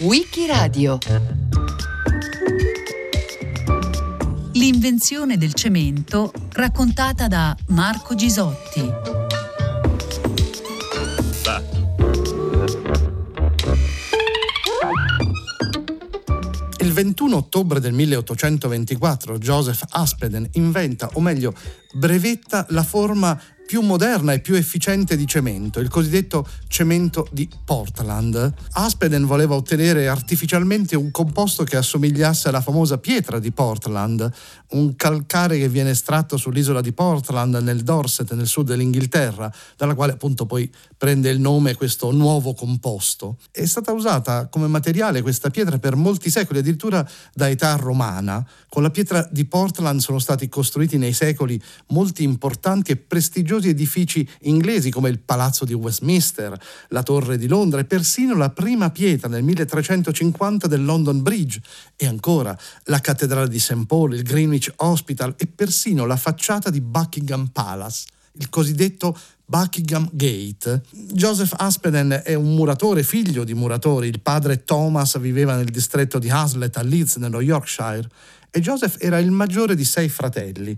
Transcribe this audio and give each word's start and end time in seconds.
Wikiradio 0.00 0.98
L'invenzione 4.54 5.38
del 5.38 5.54
cemento 5.54 6.32
raccontata 6.54 7.28
da 7.28 7.56
Marco 7.68 8.16
Gisotti. 8.16 8.90
Il 16.78 16.92
21 16.92 17.36
ottobre 17.36 17.78
del 17.78 17.92
1824 17.92 19.38
Joseph 19.38 19.84
Aspeden 19.90 20.48
inventa, 20.54 21.08
o 21.12 21.20
meglio, 21.20 21.54
brevetta 21.92 22.66
la 22.70 22.82
forma 22.82 23.40
più 23.66 23.80
moderna 23.80 24.32
e 24.32 24.40
più 24.40 24.54
efficiente 24.54 25.16
di 25.16 25.26
cemento, 25.26 25.80
il 25.80 25.88
cosiddetto 25.88 26.46
cemento 26.68 27.26
di 27.32 27.48
Portland. 27.64 28.54
Aspeden 28.72 29.26
voleva 29.26 29.56
ottenere 29.56 30.06
artificialmente 30.06 30.94
un 30.94 31.10
composto 31.10 31.64
che 31.64 31.76
assomigliasse 31.76 32.48
alla 32.48 32.60
famosa 32.60 32.98
pietra 32.98 33.40
di 33.40 33.50
Portland, 33.50 34.30
un 34.70 34.94
calcare 34.94 35.58
che 35.58 35.68
viene 35.68 35.90
estratto 35.90 36.36
sull'isola 36.36 36.80
di 36.80 36.92
Portland 36.92 37.56
nel 37.56 37.82
Dorset, 37.82 38.32
nel 38.34 38.46
sud 38.46 38.68
dell'Inghilterra, 38.68 39.52
dalla 39.76 39.94
quale 39.94 40.12
appunto 40.12 40.46
poi 40.46 40.72
prende 40.96 41.28
il 41.28 41.40
nome 41.40 41.74
questo 41.74 42.12
nuovo 42.12 42.54
composto. 42.54 43.38
È 43.50 43.64
stata 43.64 43.92
usata 43.92 44.46
come 44.46 44.68
materiale 44.68 45.22
questa 45.22 45.50
pietra 45.50 45.78
per 45.78 45.96
molti 45.96 46.30
secoli, 46.30 46.60
addirittura 46.60 47.06
da 47.34 47.50
età 47.50 47.74
romana. 47.74 48.46
Con 48.68 48.82
la 48.82 48.90
pietra 48.90 49.28
di 49.30 49.44
Portland 49.44 50.00
sono 50.00 50.20
stati 50.20 50.48
costruiti 50.48 50.98
nei 50.98 51.12
secoli 51.12 51.60
molti 51.88 52.22
importanti 52.22 52.92
e 52.92 52.96
prestigiosi 52.96 53.55
prestigiosi 53.56 53.68
edifici 53.68 54.28
inglesi 54.42 54.90
come 54.90 55.08
il 55.08 55.18
Palazzo 55.18 55.64
di 55.64 55.72
Westminster, 55.72 56.58
la 56.88 57.02
Torre 57.02 57.38
di 57.38 57.46
Londra 57.46 57.80
e 57.80 57.84
persino 57.84 58.34
la 58.34 58.50
prima 58.50 58.90
pietra 58.90 59.28
nel 59.28 59.42
1350 59.42 60.66
del 60.66 60.84
London 60.84 61.22
Bridge 61.22 61.60
e 61.96 62.06
ancora 62.06 62.56
la 62.84 63.00
Cattedrale 63.00 63.48
di 63.48 63.58
St. 63.58 63.86
Paul, 63.86 64.14
il 64.14 64.22
Greenwich 64.22 64.72
Hospital 64.76 65.34
e 65.36 65.46
persino 65.46 66.06
la 66.06 66.16
facciata 66.16 66.70
di 66.70 66.80
Buckingham 66.80 67.48
Palace, 67.52 68.04
il 68.38 68.48
cosiddetto 68.48 69.16
Buckingham 69.44 70.08
Gate. 70.12 70.82
Joseph 70.90 71.54
Aspeden 71.56 72.22
è 72.24 72.34
un 72.34 72.54
muratore, 72.54 73.02
figlio 73.02 73.44
di 73.44 73.54
muratori. 73.54 74.08
Il 74.08 74.20
padre 74.20 74.64
Thomas 74.64 75.18
viveva 75.18 75.54
nel 75.54 75.70
distretto 75.70 76.18
di 76.18 76.28
Hazlet 76.28 76.76
a 76.76 76.82
Leeds, 76.82 77.16
nello 77.16 77.40
Yorkshire, 77.40 78.08
e 78.50 78.60
Joseph 78.60 78.96
era 78.98 79.18
il 79.18 79.30
maggiore 79.30 79.74
di 79.74 79.84
sei 79.84 80.08
fratelli. 80.08 80.76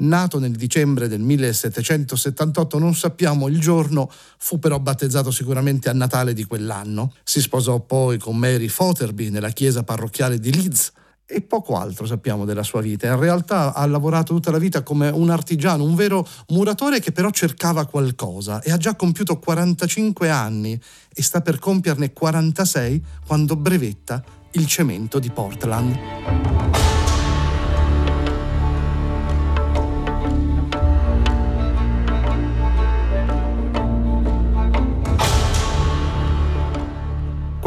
Nato 0.00 0.38
nel 0.38 0.52
dicembre 0.52 1.08
del 1.08 1.20
1778, 1.20 2.78
non 2.78 2.94
sappiamo 2.94 3.48
il 3.48 3.58
giorno, 3.60 4.10
fu 4.38 4.58
però 4.58 4.78
battezzato 4.78 5.30
sicuramente 5.30 5.88
a 5.88 5.92
Natale 5.92 6.32
di 6.32 6.44
quell'anno. 6.44 7.12
Si 7.22 7.40
sposò 7.40 7.80
poi 7.80 8.18
con 8.18 8.36
Mary 8.36 8.68
Fotherby 8.68 9.30
nella 9.30 9.50
chiesa 9.50 9.82
parrocchiale 9.82 10.38
di 10.38 10.54
Leeds 10.54 10.92
e 11.26 11.42
poco 11.42 11.76
altro 11.76 12.06
sappiamo 12.06 12.44
della 12.44 12.62
sua 12.62 12.80
vita. 12.80 13.06
In 13.06 13.18
realtà 13.18 13.72
ha 13.72 13.86
lavorato 13.86 14.34
tutta 14.34 14.50
la 14.50 14.58
vita 14.58 14.82
come 14.82 15.08
un 15.08 15.30
artigiano, 15.30 15.84
un 15.84 15.94
vero 15.94 16.26
muratore 16.48 16.98
che 16.98 17.12
però 17.12 17.30
cercava 17.30 17.86
qualcosa 17.86 18.60
e 18.62 18.72
ha 18.72 18.76
già 18.76 18.96
compiuto 18.96 19.38
45 19.38 20.28
anni 20.28 20.80
e 21.12 21.22
sta 21.22 21.40
per 21.40 21.58
compierne 21.58 22.12
46 22.12 23.04
quando 23.26 23.54
brevetta 23.54 24.22
il 24.52 24.66
cemento 24.66 25.18
di 25.18 25.30
Portland. 25.30 26.39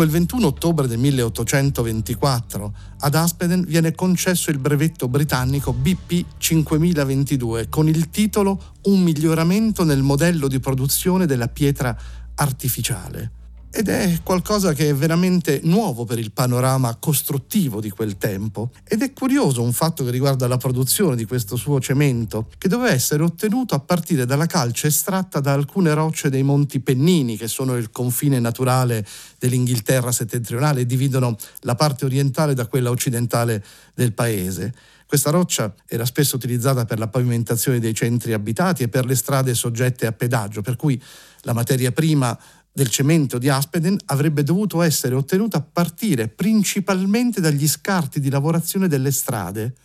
Quel 0.03 0.15
21 0.15 0.47
ottobre 0.47 0.85
del 0.85 0.97
1824 0.97 2.73
ad 2.99 3.15
Aspeden 3.15 3.63
viene 3.65 3.95
concesso 3.95 4.51
il 4.51 4.57
brevetto 4.57 5.07
britannico 5.07 5.71
BP 5.71 6.25
5022 6.39 7.69
con 7.69 7.87
il 7.87 8.09
titolo 8.09 8.73
Un 8.81 9.01
miglioramento 9.01 9.85
nel 9.85 10.01
modello 10.01 10.49
di 10.49 10.59
produzione 10.59 11.25
della 11.25 11.47
pietra 11.47 11.97
artificiale 12.35 13.42
ed 13.75 13.89
è 13.89 14.19
qualcosa 14.21 14.71
che 14.73 14.89
è 14.89 14.93
veramente 14.93 15.59
nuovo 15.63 16.05
per 16.05 16.19
il 16.19 16.31
panorama 16.31 16.95
costruttivo 16.97 17.81
di 17.81 17.89
quel 17.89 18.17
tempo. 18.17 18.69
Ed 18.87 19.01
è 19.01 19.11
curioso 19.13 19.63
un 19.63 19.73
fatto 19.73 20.05
che 20.05 20.11
riguarda 20.11 20.47
la 20.47 20.57
produzione 20.57 21.15
di 21.15 21.25
questo 21.25 21.55
suo 21.55 21.79
cemento, 21.79 22.51
che 22.59 22.67
doveva 22.67 22.93
essere 22.93 23.23
ottenuto 23.23 23.73
a 23.73 23.79
partire 23.79 24.27
dalla 24.27 24.45
calce 24.45 24.87
estratta 24.87 25.39
da 25.39 25.53
alcune 25.53 25.91
rocce 25.95 26.29
dei 26.29 26.43
Monti 26.43 26.81
Pennini, 26.81 27.35
che 27.35 27.47
sono 27.47 27.75
il 27.75 27.89
confine 27.89 28.39
naturale 28.39 29.03
dell'Inghilterra 29.39 30.11
settentrionale 30.11 30.81
e 30.81 30.85
dividono 30.85 31.35
la 31.61 31.73
parte 31.73 32.05
orientale 32.05 32.53
da 32.53 32.67
quella 32.67 32.91
occidentale 32.91 33.65
del 33.95 34.13
paese. 34.13 34.71
Questa 35.07 35.31
roccia 35.31 35.73
era 35.87 36.05
spesso 36.05 36.35
utilizzata 36.35 36.85
per 36.85 36.99
la 36.99 37.07
pavimentazione 37.07 37.79
dei 37.79 37.95
centri 37.95 38.33
abitati 38.33 38.83
e 38.83 38.87
per 38.87 39.05
le 39.05 39.15
strade 39.15 39.55
soggette 39.55 40.05
a 40.05 40.11
pedaggio, 40.11 40.61
per 40.61 40.75
cui 40.75 41.01
la 41.41 41.53
materia 41.53 41.91
prima 41.91 42.37
del 42.73 42.89
cemento 42.89 43.37
di 43.37 43.49
Aspeden 43.49 43.97
avrebbe 44.05 44.41
dovuto 44.43 44.81
essere 44.81 45.13
ottenuta 45.13 45.57
a 45.57 45.61
partire 45.61 46.27
principalmente 46.27 47.39
dagli 47.39 47.67
scarti 47.67 48.19
di 48.19 48.31
lavorazione 48.31 48.87
delle 48.87 49.11
strade, 49.11 49.75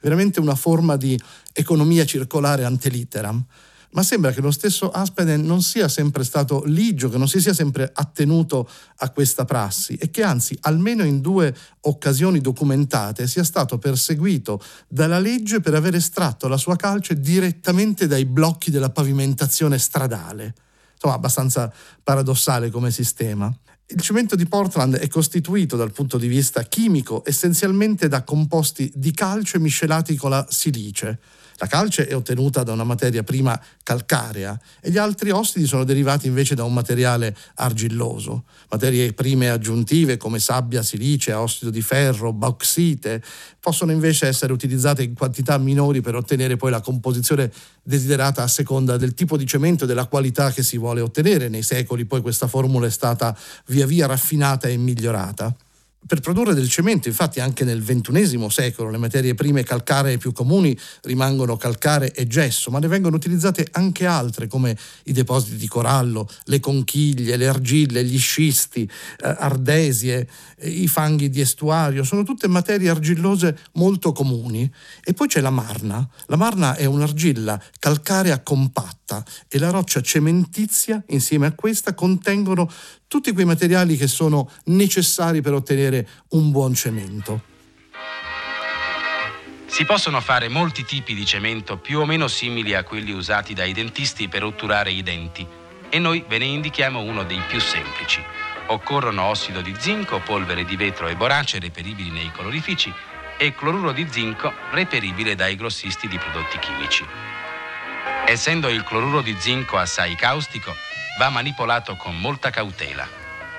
veramente 0.00 0.38
una 0.38 0.54
forma 0.54 0.96
di 0.96 1.18
economia 1.52 2.06
circolare 2.06 2.64
ante 2.64 2.88
litteram. 2.90 3.44
Ma 3.90 4.02
sembra 4.02 4.32
che 4.32 4.42
lo 4.42 4.50
stesso 4.50 4.90
Aspeden 4.90 5.44
non 5.44 5.62
sia 5.62 5.88
sempre 5.88 6.22
stato 6.22 6.62
ligio, 6.66 7.08
che 7.08 7.16
non 7.16 7.26
si 7.26 7.40
sia 7.40 7.54
sempre 7.54 7.90
attenuto 7.92 8.68
a 8.96 9.10
questa 9.10 9.44
prassi 9.44 9.94
e 9.94 10.10
che 10.10 10.22
anzi, 10.22 10.56
almeno 10.60 11.04
in 11.04 11.20
due 11.20 11.52
occasioni 11.80 12.40
documentate, 12.40 13.26
sia 13.26 13.44
stato 13.44 13.78
perseguito 13.78 14.62
dalla 14.86 15.18
legge 15.18 15.60
per 15.60 15.74
aver 15.74 15.94
estratto 15.94 16.48
la 16.48 16.58
sua 16.58 16.76
calce 16.76 17.18
direttamente 17.18 18.06
dai 18.06 18.26
blocchi 18.26 18.70
della 18.70 18.90
pavimentazione 18.90 19.78
stradale 19.78 20.54
insomma 20.98 21.14
abbastanza 21.14 21.72
paradossale 22.02 22.70
come 22.70 22.90
sistema. 22.90 23.52
Il 23.90 24.00
cemento 24.00 24.36
di 24.36 24.46
Portland 24.46 24.96
è 24.96 25.08
costituito 25.08 25.76
dal 25.76 25.92
punto 25.92 26.18
di 26.18 26.26
vista 26.26 26.62
chimico 26.64 27.22
essenzialmente 27.24 28.08
da 28.08 28.22
composti 28.22 28.92
di 28.94 29.12
calce 29.12 29.58
miscelati 29.58 30.14
con 30.16 30.30
la 30.30 30.44
silice. 30.50 31.18
La 31.60 31.66
calce 31.66 32.06
è 32.06 32.14
ottenuta 32.14 32.62
da 32.62 32.72
una 32.72 32.84
materia 32.84 33.24
prima 33.24 33.60
calcarea 33.82 34.58
e 34.80 34.90
gli 34.90 34.96
altri 34.96 35.30
ossidi 35.30 35.66
sono 35.66 35.82
derivati 35.82 36.28
invece 36.28 36.54
da 36.54 36.62
un 36.62 36.72
materiale 36.72 37.36
argilloso. 37.56 38.44
Materie 38.70 39.12
prime 39.12 39.50
aggiuntive 39.50 40.16
come 40.16 40.38
sabbia, 40.38 40.82
silice, 40.82 41.32
ossido 41.32 41.70
di 41.70 41.82
ferro, 41.82 42.32
bauxite 42.32 43.20
possono 43.58 43.90
invece 43.90 44.28
essere 44.28 44.52
utilizzate 44.52 45.02
in 45.02 45.14
quantità 45.14 45.58
minori 45.58 46.00
per 46.00 46.14
ottenere 46.14 46.56
poi 46.56 46.70
la 46.70 46.80
composizione 46.80 47.50
desiderata 47.82 48.44
a 48.44 48.48
seconda 48.48 48.96
del 48.96 49.14
tipo 49.14 49.36
di 49.36 49.44
cemento 49.44 49.82
e 49.82 49.86
della 49.88 50.06
qualità 50.06 50.52
che 50.52 50.62
si 50.62 50.78
vuole 50.78 51.00
ottenere. 51.00 51.48
Nei 51.48 51.62
secoli 51.62 52.04
poi 52.04 52.20
questa 52.20 52.46
formula 52.46 52.86
è 52.86 52.90
stata 52.90 53.36
via 53.66 53.84
via 53.84 54.06
raffinata 54.06 54.68
e 54.68 54.76
migliorata. 54.76 55.54
Per 56.06 56.20
produrre 56.20 56.54
del 56.54 56.70
cemento, 56.70 57.08
infatti, 57.08 57.38
anche 57.38 57.64
nel 57.64 57.82
XXI 57.82 58.46
secolo 58.48 58.88
le 58.88 58.96
materie 58.96 59.34
prime 59.34 59.62
calcaree 59.62 60.16
più 60.16 60.32
comuni 60.32 60.78
rimangono 61.02 61.56
calcare 61.56 62.12
e 62.12 62.26
gesso, 62.26 62.70
ma 62.70 62.78
ne 62.78 62.86
vengono 62.86 63.16
utilizzate 63.16 63.66
anche 63.72 64.06
altre 64.06 64.46
come 64.46 64.74
i 65.04 65.12
depositi 65.12 65.56
di 65.56 65.68
corallo, 65.68 66.26
le 66.44 66.60
conchiglie, 66.60 67.36
le 67.36 67.48
argille, 67.48 68.04
gli 68.04 68.18
scisti, 68.18 68.84
eh, 68.84 69.36
ardesie, 69.38 70.26
eh, 70.56 70.70
i 70.70 70.88
fanghi 70.88 71.28
di 71.28 71.40
estuario, 71.40 72.04
sono 72.04 72.22
tutte 72.22 72.48
materie 72.48 72.88
argillose 72.88 73.58
molto 73.74 74.12
comuni. 74.12 74.72
E 75.04 75.12
poi 75.12 75.28
c'è 75.28 75.40
la 75.40 75.50
marna. 75.50 76.08
La 76.26 76.36
marna 76.36 76.74
è 76.76 76.86
un'argilla 76.86 77.60
calcarea 77.78 78.40
compatta 78.40 78.97
e 79.48 79.58
la 79.58 79.70
roccia 79.70 80.00
cementizia 80.00 81.02
insieme 81.08 81.46
a 81.46 81.52
questa 81.52 81.94
contengono 81.94 82.70
tutti 83.06 83.32
quei 83.32 83.46
materiali 83.46 83.96
che 83.96 84.06
sono 84.06 84.50
necessari 84.64 85.40
per 85.40 85.54
ottenere 85.54 86.08
un 86.30 86.50
buon 86.50 86.74
cemento. 86.74 87.42
Si 89.66 89.84
possono 89.84 90.20
fare 90.20 90.48
molti 90.48 90.84
tipi 90.84 91.14
di 91.14 91.24
cemento 91.24 91.78
più 91.78 92.00
o 92.00 92.06
meno 92.06 92.26
simili 92.26 92.74
a 92.74 92.84
quelli 92.84 93.12
usati 93.12 93.54
dai 93.54 93.72
dentisti 93.72 94.28
per 94.28 94.42
otturare 94.42 94.90
i 94.90 95.02
denti 95.02 95.46
e 95.90 95.98
noi 95.98 96.24
ve 96.26 96.38
ne 96.38 96.46
indichiamo 96.46 97.00
uno 97.00 97.22
dei 97.24 97.40
più 97.48 97.60
semplici. 97.60 98.20
Occorrono 98.68 99.24
ossido 99.24 99.60
di 99.60 99.74
zinco, 99.78 100.20
polvere 100.20 100.64
di 100.64 100.76
vetro 100.76 101.06
e 101.06 101.16
borace 101.16 101.58
reperibili 101.58 102.10
nei 102.10 102.30
colorifici 102.32 102.92
e 103.38 103.54
cloruro 103.54 103.92
di 103.92 104.06
zinco 104.10 104.52
reperibile 104.72 105.34
dai 105.34 105.54
grossisti 105.54 106.08
di 106.08 106.18
prodotti 106.18 106.58
chimici. 106.58 107.04
Essendo 108.30 108.68
il 108.68 108.84
cloruro 108.84 109.22
di 109.22 109.34
zinco 109.38 109.78
assai 109.78 110.14
caustico, 110.14 110.76
va 111.18 111.30
manipolato 111.30 111.96
con 111.96 112.20
molta 112.20 112.50
cautela. 112.50 113.08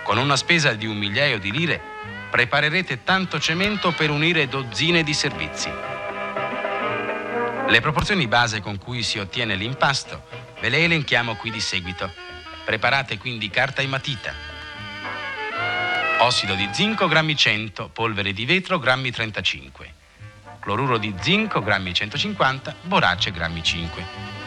Con 0.03 0.19
una 0.19 0.35
spesa 0.35 0.73
di 0.73 0.85
un 0.85 0.95
migliaio 0.95 1.39
di 1.39 1.49
lire 1.49 1.81
preparerete 2.29 3.03
tanto 3.03 3.39
cemento 3.39 3.93
per 3.93 4.11
unire 4.11 4.47
dozzine 4.47 5.01
di 5.01 5.15
servizi. 5.15 5.71
Le 7.67 7.81
proporzioni 7.81 8.27
base 8.27 8.61
con 8.61 8.77
cui 8.77 9.01
si 9.01 9.17
ottiene 9.17 9.55
l'impasto 9.55 10.27
ve 10.61 10.69
le 10.69 10.83
elenchiamo 10.83 11.33
qui 11.33 11.49
di 11.49 11.61
seguito. 11.61 12.13
Preparate 12.63 13.17
quindi 13.17 13.49
carta 13.49 13.81
e 13.81 13.87
matita. 13.87 14.31
Ossido 16.19 16.53
di 16.53 16.69
zinco 16.71 17.07
grammi 17.07 17.35
100, 17.35 17.89
polvere 17.89 18.33
di 18.33 18.45
vetro 18.45 18.77
grammi 18.77 19.09
35. 19.09 19.93
Cloruro 20.59 20.99
di 20.99 21.11
zinco 21.19 21.59
grammi 21.63 21.91
150, 21.91 22.75
borace 22.83 23.31
grammi 23.31 23.63
5. 23.63 24.38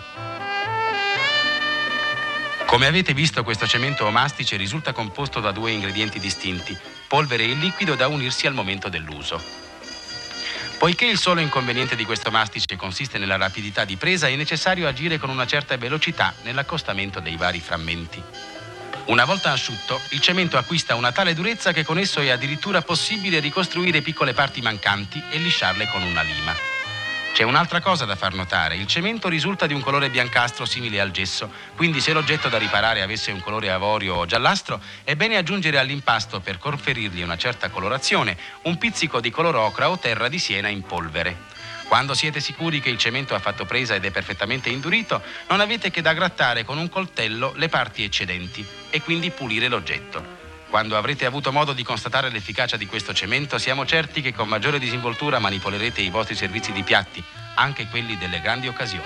Come 2.73 2.87
avete 2.87 3.13
visto 3.13 3.45
questo 3.45 3.67
cemento 3.67 4.07
o 4.07 4.11
mastice 4.11 4.57
risulta 4.57 4.95
composto 4.95 5.41
da 5.41 5.53
due 5.53 5.73
ingredienti 5.73 6.19
distinti, 6.19 6.75
polvere 7.07 7.45
e 7.45 7.53
liquido 7.53 7.95
da 7.95 8.09
unirsi 8.09 8.47
al 8.47 8.55
momento 8.55 8.89
dell'uso. 8.89 9.39
Poiché 10.79 11.05
il 11.05 11.19
solo 11.19 11.43
inconveniente 11.43 11.97
di 11.97 12.07
questo 12.07 12.31
mastice 12.31 12.75
consiste 12.77 13.19
nella 13.19 13.37
rapidità 13.37 13.85
di 13.85 13.97
presa, 13.97 14.27
è 14.27 14.35
necessario 14.37 14.89
agire 14.89 15.19
con 15.19 15.29
una 15.29 15.47
certa 15.47 15.77
velocità 15.77 16.33
nell'accostamento 16.45 17.21
dei 17.21 17.37
vari 17.37 17.61
frammenti. 17.61 18.23
Una 19.05 19.27
volta 19.27 19.53
asciutto, 19.53 20.01
il 20.09 20.21
cemento 20.21 20.57
acquista 20.57 20.95
una 20.95 21.13
tale 21.13 21.35
durezza 21.35 21.73
che 21.73 21.85
con 21.85 21.99
esso 21.99 22.21
è 22.21 22.31
addirittura 22.31 22.81
possibile 22.81 23.39
ricostruire 23.41 24.01
piccole 24.01 24.33
parti 24.33 24.63
mancanti 24.63 25.23
e 25.31 25.37
lisciarle 25.37 25.89
con 25.89 26.03
una 26.03 26.23
lima. 26.23 26.72
C'è 27.33 27.45
un'altra 27.45 27.81
cosa 27.81 28.05
da 28.05 28.15
far 28.15 28.35
notare, 28.35 28.77
il 28.77 28.87
cemento 28.87 29.29
risulta 29.29 29.67
di 29.67 29.73
un 29.73 29.81
colore 29.81 30.11
biancastro 30.11 30.67
simile 30.67 31.01
al 31.01 31.13
gesso, 31.13 31.51
quindi 31.75 31.99
se 32.03 32.13
l'oggetto 32.13 32.51
da 32.51 32.59
riparare 32.59 33.01
avesse 33.01 33.31
un 33.31 33.41
colore 33.41 33.71
avorio 33.71 34.17
o 34.17 34.27
giallastro, 34.27 34.79
è 35.03 35.17
bene 35.17 35.39
aggiungere 35.39 35.79
all'impasto 35.79 36.41
per 36.41 36.59
conferirgli 36.59 37.23
una 37.23 37.39
certa 37.39 37.71
colorazione 37.71 38.37
un 38.65 38.77
pizzico 38.77 39.19
di 39.19 39.31
color 39.31 39.57
ocra 39.57 39.89
o 39.89 39.99
terra 39.99 40.29
di 40.29 40.39
siena 40.39 40.69
in 40.69 40.83
polvere. 40.83 41.51
Quando 41.89 42.13
siete 42.13 42.39
sicuri 42.39 42.81
che 42.81 42.91
il 42.91 42.99
cemento 42.99 43.35
ha 43.35 43.39
fatto 43.39 43.65
presa 43.65 43.95
ed 43.95 44.05
è 44.05 44.11
perfettamente 44.11 44.69
indurito, 44.69 45.23
non 45.49 45.61
avete 45.61 45.91
che 45.91 46.03
da 46.03 46.13
grattare 46.13 46.65
con 46.65 46.77
un 46.77 46.91
coltello 46.91 47.55
le 47.57 47.71
parti 47.71 48.05
eccedenti 48.05 48.65
e 48.91 49.01
quindi 49.01 49.31
pulire 49.31 49.69
l'oggetto. 49.69 50.42
Quando 50.73 50.97
avrete 50.97 51.27
avuto 51.27 51.53
modo 51.53 51.75
di 51.75 51.83
constatare 51.83 52.31
l'efficacia 52.31 52.79
di 52.79 52.87
questo 52.87 53.13
cemento, 53.13 53.59
siamo 53.59 53.85
certi 53.85 54.23
che 54.23 54.33
con 54.33 54.49
maggiore 54.49 54.79
disinvoltura 54.79 55.39
manipolerete 55.39 56.01
i 56.01 56.09
vostri 56.09 56.35
servizi 56.35 56.73
di 56.73 56.83
piatti, 56.83 57.23
anche 57.57 57.89
quelli 57.89 58.17
delle 58.17 58.41
grandi 58.41 58.69
occasioni. 58.69 59.05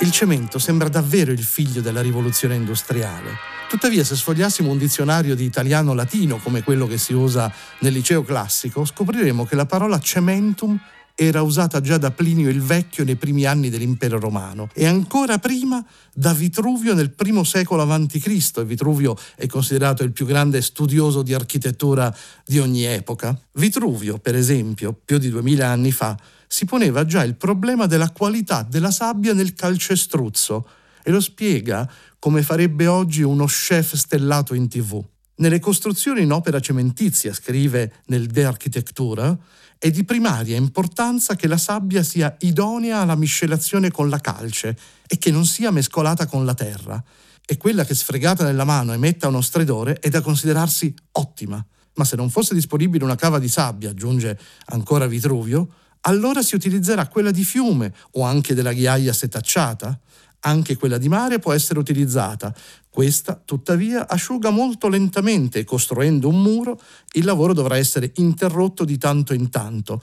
Il 0.00 0.10
cemento 0.10 0.58
sembra 0.58 0.88
davvero 0.88 1.30
il 1.30 1.44
figlio 1.44 1.80
della 1.80 2.02
rivoluzione 2.02 2.56
industriale. 2.56 3.36
Tuttavia, 3.68 4.02
se 4.02 4.16
sfogliassimo 4.16 4.68
un 4.68 4.76
dizionario 4.76 5.36
di 5.36 5.44
italiano-latino 5.44 6.38
come 6.38 6.64
quello 6.64 6.88
che 6.88 6.98
si 6.98 7.12
usa 7.12 7.48
nel 7.78 7.92
liceo 7.92 8.24
classico, 8.24 8.84
scopriremo 8.84 9.44
che 9.44 9.54
la 9.54 9.66
parola 9.66 10.00
cementum 10.00 10.76
era 11.16 11.42
usata 11.42 11.80
già 11.80 11.96
da 11.96 12.10
Plinio 12.10 12.50
il 12.50 12.60
Vecchio 12.60 13.04
nei 13.04 13.14
primi 13.14 13.44
anni 13.44 13.70
dell'impero 13.70 14.18
romano 14.18 14.68
e 14.74 14.86
ancora 14.86 15.38
prima 15.38 15.84
da 16.12 16.32
Vitruvio 16.32 16.92
nel 16.92 17.10
primo 17.10 17.44
secolo 17.44 17.82
a.C. 17.82 18.50
e 18.56 18.64
Vitruvio 18.64 19.16
è 19.36 19.46
considerato 19.46 20.02
il 20.02 20.10
più 20.10 20.26
grande 20.26 20.60
studioso 20.60 21.22
di 21.22 21.32
architettura 21.32 22.14
di 22.44 22.58
ogni 22.58 22.82
epoca. 22.84 23.38
Vitruvio, 23.52 24.18
per 24.18 24.34
esempio, 24.34 24.92
più 24.92 25.18
di 25.18 25.30
duemila 25.30 25.68
anni 25.68 25.92
fa, 25.92 26.18
si 26.48 26.64
poneva 26.64 27.04
già 27.04 27.22
il 27.22 27.36
problema 27.36 27.86
della 27.86 28.10
qualità 28.10 28.66
della 28.68 28.90
sabbia 28.90 29.34
nel 29.34 29.54
calcestruzzo 29.54 30.68
e 31.02 31.10
lo 31.10 31.20
spiega 31.20 31.88
come 32.18 32.42
farebbe 32.42 32.86
oggi 32.86 33.22
uno 33.22 33.44
chef 33.44 33.94
stellato 33.94 34.54
in 34.54 34.68
tv. 34.68 35.04
Nelle 35.36 35.58
costruzioni 35.58 36.22
in 36.22 36.32
opera 36.32 36.60
cementizia, 36.60 37.32
scrive 37.32 38.02
nel 38.06 38.26
De 38.26 38.44
Architectura, 38.44 39.36
è 39.84 39.90
di 39.90 40.04
primaria 40.04 40.56
importanza 40.56 41.36
che 41.36 41.46
la 41.46 41.58
sabbia 41.58 42.02
sia 42.02 42.34
idonea 42.40 43.00
alla 43.00 43.16
miscelazione 43.16 43.90
con 43.90 44.08
la 44.08 44.18
calce 44.18 44.74
e 45.06 45.18
che 45.18 45.30
non 45.30 45.44
sia 45.44 45.70
mescolata 45.70 46.24
con 46.24 46.46
la 46.46 46.54
terra. 46.54 47.04
E 47.44 47.58
quella 47.58 47.84
che 47.84 47.94
sfregata 47.94 48.44
nella 48.44 48.64
mano 48.64 48.94
emetta 48.94 49.28
uno 49.28 49.42
stridore 49.42 49.98
è 49.98 50.08
da 50.08 50.22
considerarsi 50.22 50.94
ottima. 51.12 51.62
Ma 51.96 52.04
se 52.06 52.16
non 52.16 52.30
fosse 52.30 52.54
disponibile 52.54 53.04
una 53.04 53.14
cava 53.14 53.38
di 53.38 53.46
sabbia, 53.46 53.90
aggiunge 53.90 54.38
ancora 54.68 55.06
Vitruvio, 55.06 55.68
allora 56.06 56.40
si 56.40 56.54
utilizzerà 56.54 57.06
quella 57.06 57.30
di 57.30 57.44
fiume 57.44 57.92
o 58.12 58.22
anche 58.22 58.54
della 58.54 58.72
ghiaia 58.72 59.12
setacciata. 59.12 60.00
Anche 60.46 60.76
quella 60.76 60.98
di 60.98 61.08
mare 61.08 61.38
può 61.38 61.52
essere 61.52 61.78
utilizzata. 61.78 62.54
Questa, 62.88 63.40
tuttavia, 63.44 64.06
asciuga 64.08 64.50
molto 64.50 64.88
lentamente 64.88 65.58
e 65.60 65.64
costruendo 65.64 66.28
un 66.28 66.40
muro 66.40 66.80
il 67.12 67.24
lavoro 67.24 67.52
dovrà 67.52 67.76
essere 67.76 68.12
interrotto 68.16 68.84
di 68.84 68.98
tanto 68.98 69.34
in 69.34 69.50
tanto 69.50 70.02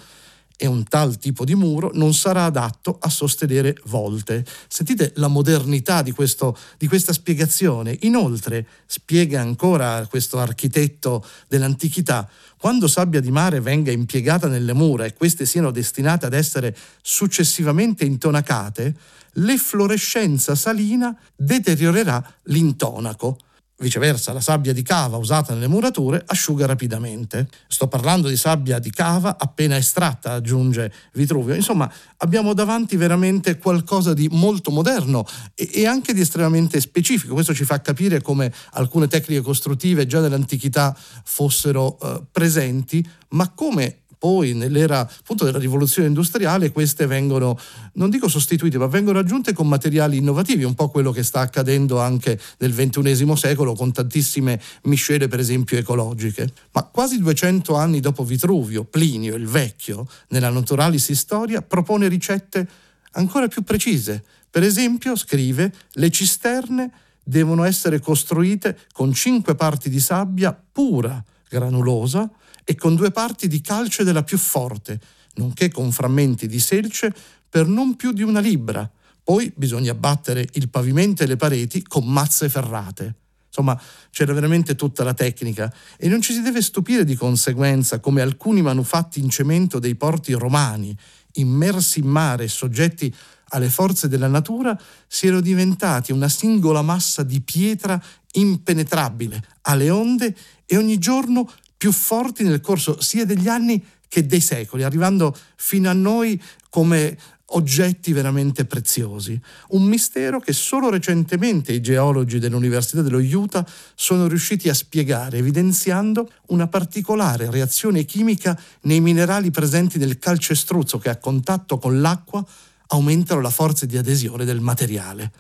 e 0.64 0.68
un 0.68 0.84
tal 0.84 1.18
tipo 1.18 1.44
di 1.44 1.56
muro 1.56 1.90
non 1.96 2.14
sarà 2.14 2.46
adatto 2.46 2.96
a 3.02 3.10
sostenere 3.10 3.76
volte. 3.86 4.46
Sentite 4.68 5.12
la 5.16 5.28
modernità 5.28 6.04
di, 6.04 6.12
questo, 6.12 6.56
di, 6.78 6.88
questa 6.88 7.14
spiegazione. 7.14 7.98
Inoltre, 8.02 8.68
spiega 8.86 9.42
ancora 9.42 10.06
questo 10.08 10.38
architetto 10.38 11.26
dell'antichità, 11.48 12.30
quando 12.58 12.88
sabbia 12.88 13.22
di 13.22 13.32
mare 13.32 13.60
venga 13.60 13.90
impiegata 13.90 14.48
nelle 14.48 14.74
mura 14.74 15.06
e 15.06 15.16
queste 15.16 15.48
siano 15.48 15.72
destinate 15.72 16.28
ad 16.28 16.34
essere 16.34 16.78
successivamente 17.02 18.06
intonacate, 18.06 18.94
l'efflorescenza 19.34 20.54
salina 20.54 21.18
deteriorerà 21.36 22.24
l'intonaco. 22.44 23.36
Viceversa, 23.82 24.32
la 24.32 24.42
sabbia 24.42 24.74
di 24.74 24.84
cava 24.84 25.18
usata 25.18 25.56
nelle 25.56 25.68
murature 25.68 26.22
asciuga 26.28 26.68
rapidamente. 26.68 27.48
Sto 27.68 27.88
parlando 27.88 28.28
di 28.28 28.38
sabbia 28.38 28.78
di 28.78 28.92
cava 28.92 29.38
appena 29.40 29.76
estratta, 29.76 30.34
aggiunge 30.34 30.94
Vitruvio. 31.14 31.56
Insomma, 31.56 31.92
abbiamo 32.18 32.54
davanti 32.54 32.96
veramente 32.96 33.58
qualcosa 33.58 34.14
di 34.14 34.28
molto 34.32 34.70
moderno 34.70 35.26
e, 35.56 35.88
anche 35.88 36.14
di 36.14 36.22
estremamente 36.22 36.80
specifico. 36.80 37.34
Questo 37.34 37.56
ci 37.56 37.66
fa 37.66 37.82
capire 37.82 38.22
come 38.22 38.54
alcune 38.74 39.08
tecniche 39.08 39.42
costruttive 39.42 40.06
già 40.06 40.20
nell'antichità 40.20 40.96
fossero 41.24 41.98
eh, 42.00 42.22
presenti, 42.32 43.04
ma 43.30 43.50
come 43.50 44.01
poi 44.22 44.54
nell'era 44.54 45.00
appunto 45.00 45.46
della 45.46 45.58
rivoluzione 45.58 46.08
industriale 46.08 46.72
queste 46.72 47.08
vengono, 47.08 47.58
non 47.94 48.12
dico 48.12 48.28
sostituite, 48.28 48.78
ma 48.78 48.86
vengono 48.86 49.18
aggiunte 49.18 49.52
con 49.52 49.68
materiali 49.68 50.18
innovativi, 50.18 50.64
un 50.64 50.76
po' 50.76 50.90
quello 50.90 51.10
che 51.12 51.24
sta 51.24 51.40
accadendo 51.40 52.00
anche 52.00 52.40
nel 52.60 52.72
XXI 52.72 53.36
secolo 53.36 53.74
con 53.74 53.92
tantissime 53.92 54.62
miscele 54.84 55.28
per 55.28 55.40
esempio 55.40 55.80
ecologiche. 55.80 56.54
Ma 56.74 56.84
quasi 56.84 57.18
200 57.18 57.74
anni 57.74 58.00
dopo 58.00 58.24
Vitruvio, 58.24 58.84
Plinio 58.84 59.34
il 59.34 59.48
Vecchio, 59.48 60.08
nella 60.28 60.52
Naturalis 60.52 61.10
Historia, 61.10 61.64
propone 61.64 62.08
ricette 62.08 62.68
ancora 63.14 63.48
più 63.48 63.64
precise. 63.64 64.24
Per 64.52 64.62
esempio, 64.62 65.16
scrive, 65.16 65.74
le 65.94 66.12
cisterne 66.12 66.92
devono 67.24 67.64
essere 67.64 68.00
costruite 68.00 68.78
con 68.92 69.14
cinque 69.14 69.56
parti 69.56 69.90
di 69.90 70.00
sabbia 70.00 70.56
pura, 70.72 71.24
granulosa, 71.50 72.30
e 72.64 72.76
con 72.76 72.96
due 72.96 73.12
parti 73.12 73.48
di 73.48 73.62
calce 73.62 74.04
della 74.04 74.24
più 74.24 74.38
forte, 74.38 75.00
nonché 75.36 75.70
con 75.70 75.92
frammenti 75.92 76.48
di 76.48 76.60
selce 76.60 77.14
per 77.50 77.68
non 77.68 77.96
più 77.96 78.12
di 78.12 78.24
una 78.24 78.40
libbra. 78.40 78.90
Poi 79.24 79.52
bisogna 79.56 79.94
battere 79.94 80.48
il 80.54 80.70
pavimento 80.70 81.24
e 81.24 81.28
le 81.28 81.36
pareti 81.36 81.84
con 81.84 82.06
mazze 82.06 82.50
ferrate. 82.50 83.16
Insomma, 83.48 83.80
c'era 84.12 84.34
veramente 84.34 84.76
tutta 84.76 85.04
la 85.04 85.14
tecnica 85.14 85.72
e 85.98 86.08
non 86.08 86.22
ci 86.22 86.32
si 86.32 86.42
deve 86.42 86.62
stupire 86.62 87.04
di 87.04 87.16
conseguenza 87.16 88.00
come 88.00 88.22
alcuni 88.22 88.62
manufatti 88.62 89.20
in 89.20 89.30
cemento 89.30 89.78
dei 89.78 89.96
porti 89.96 90.32
romani, 90.32 90.98
immersi 91.34 92.00
in 92.00 92.08
mare 92.08 92.46
e 92.46 92.48
soggetti 92.48 93.14
alle 93.50 93.70
forze 93.70 94.08
della 94.08 94.30
natura, 94.30 94.80
siano 95.06 95.42
diventati 95.42 96.14
una 96.14 96.30
singola 96.30 96.82
massa 96.82 97.24
di 97.24 97.42
pietra 97.42 98.02
impenetrabile 98.34 99.44
alle 99.64 99.90
onde 99.90 100.34
e 100.66 100.78
ogni 100.78 100.98
giorno 100.98 101.52
più 101.82 101.92
forti 101.92 102.44
nel 102.44 102.62
corso 102.62 103.02
sia 103.02 103.26
degli 103.26 103.48
anni 103.48 103.84
che 104.08 104.28
dei 104.28 104.40
secoli, 104.40 104.84
arrivando 104.84 105.36
fino 105.56 105.90
a 105.90 105.94
noi 105.94 106.40
come 106.70 107.18
oggetti 107.54 108.14
veramente 108.14 108.66
preziosi. 108.66 109.42
Un 109.70 109.86
mistero 109.86 110.40
che 110.40 110.54
solo 110.54 110.92
recentemente 110.92 111.74
i 111.74 111.82
geologi 111.82 112.38
dell'Università 112.38 113.02
dello 113.02 113.18
Utah 113.18 113.66
sono 113.96 114.28
riusciti 114.28 114.70
a 114.70 114.76
spiegare, 114.76 115.40
evidenziando 115.40 116.30
una 116.50 116.68
particolare 116.68 117.50
reazione 117.50 118.06
chimica 118.06 118.56
nei 118.82 119.00
minerali 119.00 119.50
presenti 119.50 119.98
nel 119.98 120.20
calcestruzzo 120.20 121.00
che 121.00 121.10
a 121.10 121.18
contatto 121.18 121.80
con 121.80 122.00
l'acqua 122.00 122.46
aumentano 122.90 123.42
la 123.42 123.50
forza 123.50 123.88
di 123.88 123.98
adesione 123.98 124.46
del 124.46 124.60
materiale. 124.60 125.32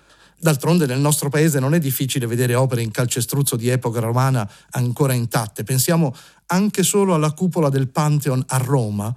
D'altronde 0.42 0.88
nel 0.88 1.00
nostro 1.00 1.30
paese 1.30 1.60
non 1.60 1.76
è 1.76 1.80
difficile 1.80 2.26
vedere 2.26 2.56
opere 2.56 2.82
in 2.82 2.90
calcestruzzo 2.90 3.56
di 3.56 3.70
epoca 3.70 4.00
romana 4.00 4.50
ancora 4.72 5.14
intatte. 5.14 5.64
Pensiamo 5.64 6.16
anche 6.48 6.82
solo 6.82 7.14
alla 7.14 7.32
cupola 7.34 7.70
del 7.70 7.90
Pantheon 7.90 8.44
a 8.48 8.58
Roma, 8.58 9.16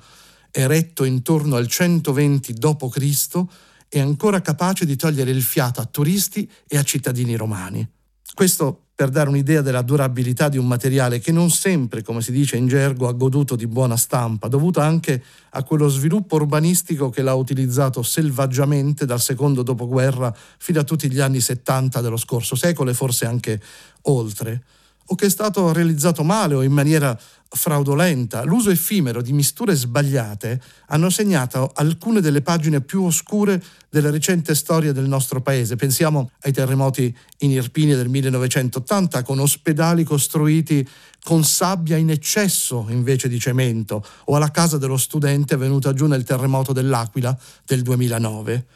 eretto 0.50 1.04
intorno 1.04 1.56
al 1.56 1.66
120 1.66 2.52
d.C. 2.52 3.44
e 3.88 4.00
ancora 4.00 4.42
capace 4.42 4.84
di 4.84 4.96
togliere 4.96 5.30
il 5.30 5.42
fiato 5.42 5.80
a 5.80 5.86
turisti 5.86 6.48
e 6.68 6.76
a 6.76 6.82
cittadini 6.82 7.36
romani. 7.36 7.88
Questo 8.34 8.83
per 8.96 9.08
dare 9.08 9.28
un'idea 9.28 9.60
della 9.60 9.82
durabilità 9.82 10.48
di 10.48 10.56
un 10.56 10.66
materiale 10.66 11.18
che 11.18 11.32
non 11.32 11.50
sempre, 11.50 12.02
come 12.02 12.22
si 12.22 12.30
dice 12.30 12.56
in 12.56 12.68
gergo, 12.68 13.08
ha 13.08 13.12
goduto 13.12 13.56
di 13.56 13.66
buona 13.66 13.96
stampa, 13.96 14.46
dovuto 14.46 14.80
anche 14.80 15.22
a 15.50 15.64
quello 15.64 15.88
sviluppo 15.88 16.36
urbanistico 16.36 17.10
che 17.10 17.22
l'ha 17.22 17.34
utilizzato 17.34 18.02
selvaggiamente 18.02 19.04
dal 19.04 19.20
secondo 19.20 19.62
dopoguerra 19.62 20.32
fino 20.58 20.78
a 20.78 20.84
tutti 20.84 21.10
gli 21.10 21.18
anni 21.18 21.40
70 21.40 22.00
dello 22.00 22.16
scorso 22.16 22.54
secolo 22.54 22.90
e 22.90 22.94
forse 22.94 23.26
anche 23.26 23.60
oltre. 24.02 24.62
O 25.06 25.14
che 25.14 25.26
è 25.26 25.30
stato 25.30 25.72
realizzato 25.72 26.22
male 26.22 26.54
o 26.54 26.62
in 26.62 26.72
maniera 26.72 27.18
fraudolenta. 27.54 28.42
L'uso 28.42 28.70
effimero 28.70 29.22
di 29.22 29.32
misture 29.32 29.74
sbagliate 29.74 30.60
hanno 30.88 31.08
segnato 31.10 31.70
alcune 31.74 32.20
delle 32.20 32.42
pagine 32.42 32.80
più 32.80 33.04
oscure 33.04 33.62
della 33.88 34.10
recente 34.10 34.54
storia 34.54 34.92
del 34.92 35.06
nostro 35.06 35.40
paese. 35.40 35.76
Pensiamo 35.76 36.30
ai 36.40 36.52
terremoti 36.52 37.16
in 37.38 37.50
Irpinia 37.50 37.96
del 37.96 38.08
1980 38.08 39.22
con 39.22 39.38
ospedali 39.38 40.04
costruiti 40.04 40.86
con 41.22 41.44
sabbia 41.44 41.96
in 41.96 42.10
eccesso 42.10 42.86
invece 42.90 43.28
di 43.28 43.38
cemento 43.38 44.04
o 44.24 44.36
alla 44.36 44.50
casa 44.50 44.76
dello 44.76 44.98
studente 44.98 45.56
venuta 45.56 45.94
giù 45.94 46.06
nel 46.06 46.24
terremoto 46.24 46.72
dell'Aquila 46.72 47.36
del 47.64 47.82
2009 47.82 48.66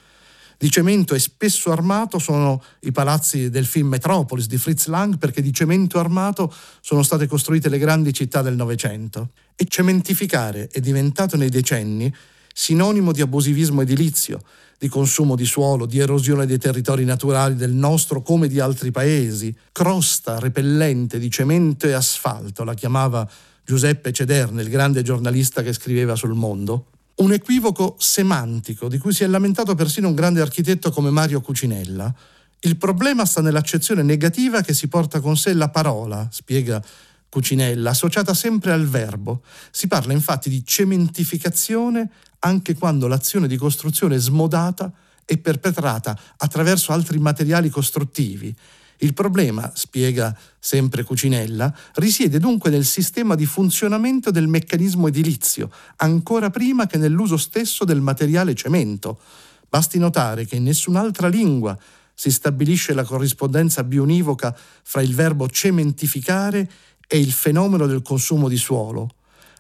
di 0.59 0.71
cemento 0.73 1.15
e 1.15 1.21
spesso 1.21 1.71
armato 1.71 2.19
sono 2.19 2.61
i 2.81 2.91
palazzi 2.91 3.49
del 3.49 3.65
film 3.65 3.89
Metropolis 3.89 4.49
di 4.49 4.59
Fritz 4.59 4.87
Lang 4.87 5.17
perché 5.17 5.41
di 5.41 5.53
cemento 5.53 6.01
armato 6.01 6.53
sono 6.81 7.05
state 7.05 7.29
costruite 7.29 7.69
le 7.69 7.79
grandi 7.79 8.13
città 8.13 8.43
del 8.43 8.57
Novecento. 8.57 9.31
E 9.55 9.67
cementificare 9.69 10.69
è 10.69 10.81
diventato 10.81 11.37
nei 11.37 11.49
decenni 11.49 12.13
sinonimo 12.53 13.13
di 13.13 13.21
abusivismo 13.21 13.83
edilizio, 13.83 14.41
di 14.77 14.89
consumo 14.89 15.37
di 15.37 15.45
suolo, 15.45 15.87
di 15.87 16.01
erosione 16.01 16.45
dei 16.45 16.59
territori 16.59 17.05
naturali 17.05 17.55
del 17.55 17.71
nostro 17.71 18.21
come 18.21 18.49
di 18.49 18.59
altri 18.59 18.91
paesi, 18.91 19.55
crosta 19.71 20.41
repellente 20.41 21.21
di 21.21 21.31
cemento 21.31 21.87
e 21.87 21.93
asfalto, 21.93 22.65
la 22.65 22.75
chiamava 22.75 23.29
Giuseppe 23.65 24.13
Cederne, 24.13 24.63
il 24.63 24.71
grande 24.71 25.03
giornalista 25.03 25.63
che 25.63 25.73
scriveva 25.73 26.17
sul 26.17 26.35
mondo 26.35 26.87
un 27.19 27.33
equivoco 27.33 27.97
semantico 27.99 28.89
di 28.89 28.99
cui 28.99 29.13
si 29.13 29.25
è 29.25 29.27
lamentato 29.27 29.75
persino 29.75 30.09
un 30.09 30.15
grande 30.15 30.41
architetto 30.41 30.91
come 30.91 31.11
Mario 31.11 31.41
Cucinella. 31.41 32.15
Il 32.61 32.77
problema 32.77 33.25
sta 33.25 33.41
nell'accezione 33.41 34.03
negativa 34.03 34.63
che 34.63 34.75
si 34.75 34.89
porta 34.89 35.21
con 35.21 35.37
sé 35.37 35.53
la 35.55 35.69
parola, 35.69 36.29
spiega 36.31 36.83
Cucinella, 37.29 37.91
associata 37.91 38.35
sempre 38.35 38.73
al 38.73 38.87
verbo. 38.87 39.43
Si 39.71 39.87
parla 39.87 40.13
infatti 40.13 40.49
di 40.49 40.65
cementificazione 40.65 42.11
anche 42.41 42.75
quando 42.75 43.07
l'azione 43.07 43.49
di 43.49 43.57
costruzione 43.57 44.17
smodata 44.19 44.93
è 45.25 45.37
perpetrata 45.39 46.19
attraverso 46.37 46.93
altri 46.93 47.19
materiali 47.19 47.69
costruttivi 47.69 48.55
il 48.99 49.15
problema, 49.15 49.71
spiega 49.75 50.37
sempre 50.59 51.05
Cucinella, 51.05 51.73
risiede 51.95 52.39
dunque 52.39 52.71
nel 52.71 52.85
sistema 52.85 53.35
di 53.35 53.47
funzionamento 53.47 54.31
del 54.31 54.49
meccanismo 54.49 55.09
edilizio, 55.09 55.71
ancora 55.97 56.51
prima 56.51 56.87
che 56.87 56.99
nell'uso 56.99 57.37
stesso 57.37 57.85
del 57.85 58.01
materiale 58.01 58.55
cemento. 58.55 59.21
Basti 59.69 59.99
notare 59.99 60.47
che 60.47 60.57
in 60.57 60.65
nessun'altra 60.65 61.29
lingua 61.29 61.79
si 62.15 62.33
stabilisce 62.33 62.95
la 62.95 63.05
corrispondenza 63.05 63.85
bionivoca 63.85 64.57
fra 64.83 65.01
il 65.03 65.15
verbo 65.15 65.49
cementificare 65.49 66.69
e 67.07 67.19
il 67.19 67.31
fenomeno 67.31 67.87
del 67.87 68.03
consumo 68.03 68.49
di 68.49 68.57
suolo. 68.57 69.11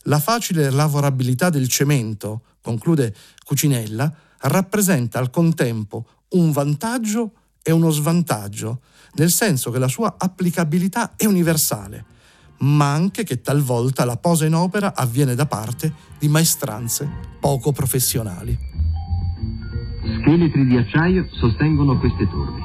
La 0.02 0.18
facile 0.18 0.70
lavorabilità 0.70 1.50
del 1.50 1.68
cemento, 1.68 2.42
conclude 2.60 3.14
Cucinella, 3.44 4.12
rappresenta 4.40 5.20
al 5.20 5.30
contempo 5.30 6.06
un 6.30 6.50
vantaggio 6.50 7.32
e 7.62 7.70
uno 7.70 7.90
svantaggio, 7.90 8.80
nel 9.18 9.30
senso 9.30 9.70
che 9.70 9.78
la 9.78 9.88
sua 9.88 10.14
applicabilità 10.18 11.14
è 11.16 11.26
universale, 11.26 12.04
ma 12.58 12.92
anche 12.92 13.24
che 13.24 13.40
talvolta 13.40 14.04
la 14.04 14.16
posa 14.16 14.46
in 14.46 14.54
opera 14.54 14.94
avviene 14.94 15.34
da 15.34 15.46
parte 15.46 15.92
di 16.18 16.28
maestranze 16.28 17.08
poco 17.38 17.72
professionali. 17.72 18.56
Scheletri 20.20 20.66
di 20.66 20.76
acciaio 20.76 21.28
sostengono 21.30 21.98
queste 21.98 22.28
torri. 22.28 22.62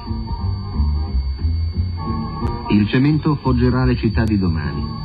Il 2.72 2.88
cemento 2.90 3.36
foggerà 3.42 3.86
le 3.86 3.98
città 3.98 4.24
di 4.24 4.38
domani. 4.38 5.02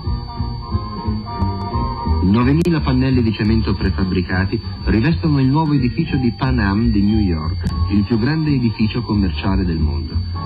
9.000 2.24 2.82
pannelli 2.82 3.22
di 3.22 3.32
cemento 3.32 3.74
prefabbricati 3.74 4.60
rivestono 4.84 5.40
il 5.40 5.46
nuovo 5.46 5.72
edificio 5.72 6.16
di 6.16 6.32
Pan 6.32 6.58
Am 6.58 6.90
di 6.90 7.02
New 7.02 7.20
York, 7.20 7.64
il 7.90 8.04
più 8.04 8.18
grande 8.18 8.50
edificio 8.50 9.02
commerciale 9.02 9.64
del 9.64 9.78
mondo. 9.78 10.37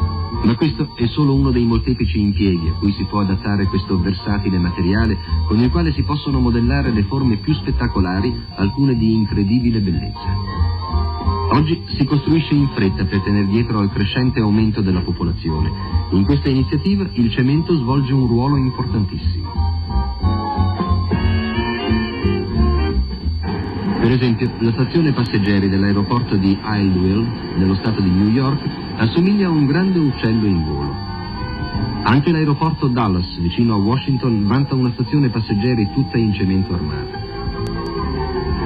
Ma 0.42 0.56
questo 0.56 0.90
è 0.96 1.06
solo 1.06 1.34
uno 1.34 1.50
dei 1.50 1.64
molteplici 1.64 2.18
impieghi 2.20 2.68
a 2.68 2.72
cui 2.72 2.92
si 2.92 3.04
può 3.04 3.20
adattare 3.20 3.66
questo 3.66 3.99
versatile 3.99 4.58
materiale 4.58 5.16
con 5.46 5.58
il 5.58 5.70
quale 5.70 5.92
si 5.92 6.02
possono 6.02 6.40
modellare 6.40 6.90
le 6.90 7.04
forme 7.04 7.37
più 7.37 7.54
spettacolari, 7.54 8.34
alcune 8.56 8.96
di 8.96 9.14
incredibile 9.14 9.80
bellezza. 9.80 10.70
Oggi 11.52 11.82
si 11.96 12.04
costruisce 12.04 12.54
in 12.54 12.68
fretta 12.75 13.04
per 13.04 13.20
tenere 13.20 13.46
dietro 13.46 13.78
al 13.78 13.92
crescente 13.92 14.40
aumento 14.40 14.80
della 14.80 15.00
popolazione. 15.00 15.70
In 16.11 16.25
questa 16.25 16.49
iniziativa 16.49 17.06
il 17.12 17.30
cemento 17.30 17.76
svolge 17.76 18.12
un 18.12 18.26
ruolo 18.26 18.56
importantissimo. 18.56 19.50
Per 24.00 24.11
esempio, 24.11 24.50
la 24.58 24.72
stazione 24.72 25.12
passeggeri 25.12 25.68
dell'aeroporto 25.68 26.37
di 26.37 26.58
Idlewild, 26.61 27.28
nello 27.56 27.75
stato 27.76 28.00
di 28.00 28.11
New 28.11 28.28
York, 28.28 28.81
assomiglia 28.96 29.46
a 29.46 29.50
un 29.50 29.66
grande 29.66 29.99
uccello 29.99 30.46
in 30.46 30.64
volo. 30.64 30.94
Anche 32.04 32.30
l'aeroporto 32.30 32.88
Dallas, 32.88 33.37
vicino 33.38 33.75
a 33.75 33.78
Washington, 33.78 34.46
vanta 34.46 34.75
una 34.75 34.90
stazione 34.92 35.28
passeggeri 35.28 35.88
tutta 35.92 36.16
in 36.16 36.32
cemento 36.34 36.75
armato. 36.75 37.18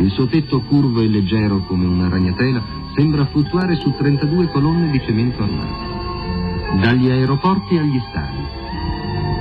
Il 0.00 0.10
suo 0.10 0.26
tetto 0.26 0.60
curvo 0.62 1.00
e 1.00 1.08
leggero 1.08 1.58
come 1.60 1.86
una 1.86 2.08
ragnatela 2.08 2.62
sembra 2.94 3.26
fluttuare 3.26 3.76
su 3.76 3.92
32 3.96 4.48
colonne 4.48 4.90
di 4.90 5.00
cemento 5.04 5.42
armato. 5.42 6.80
Dagli 6.80 7.10
aeroporti 7.10 7.78
agli 7.78 8.00
stadi. 8.08 8.44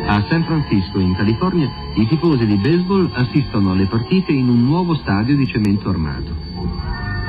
A 0.07 0.23
San 0.29 0.43
Francisco, 0.43 0.99
in 0.99 1.15
California, 1.15 1.69
i 1.95 2.07
tifosi 2.07 2.45
di 2.45 2.55
baseball 2.55 3.09
assistono 3.13 3.71
alle 3.71 3.85
partite 3.85 4.31
in 4.31 4.49
un 4.49 4.61
nuovo 4.61 4.95
stadio 4.95 5.35
di 5.35 5.47
cemento 5.47 5.89
armato. 5.89 6.35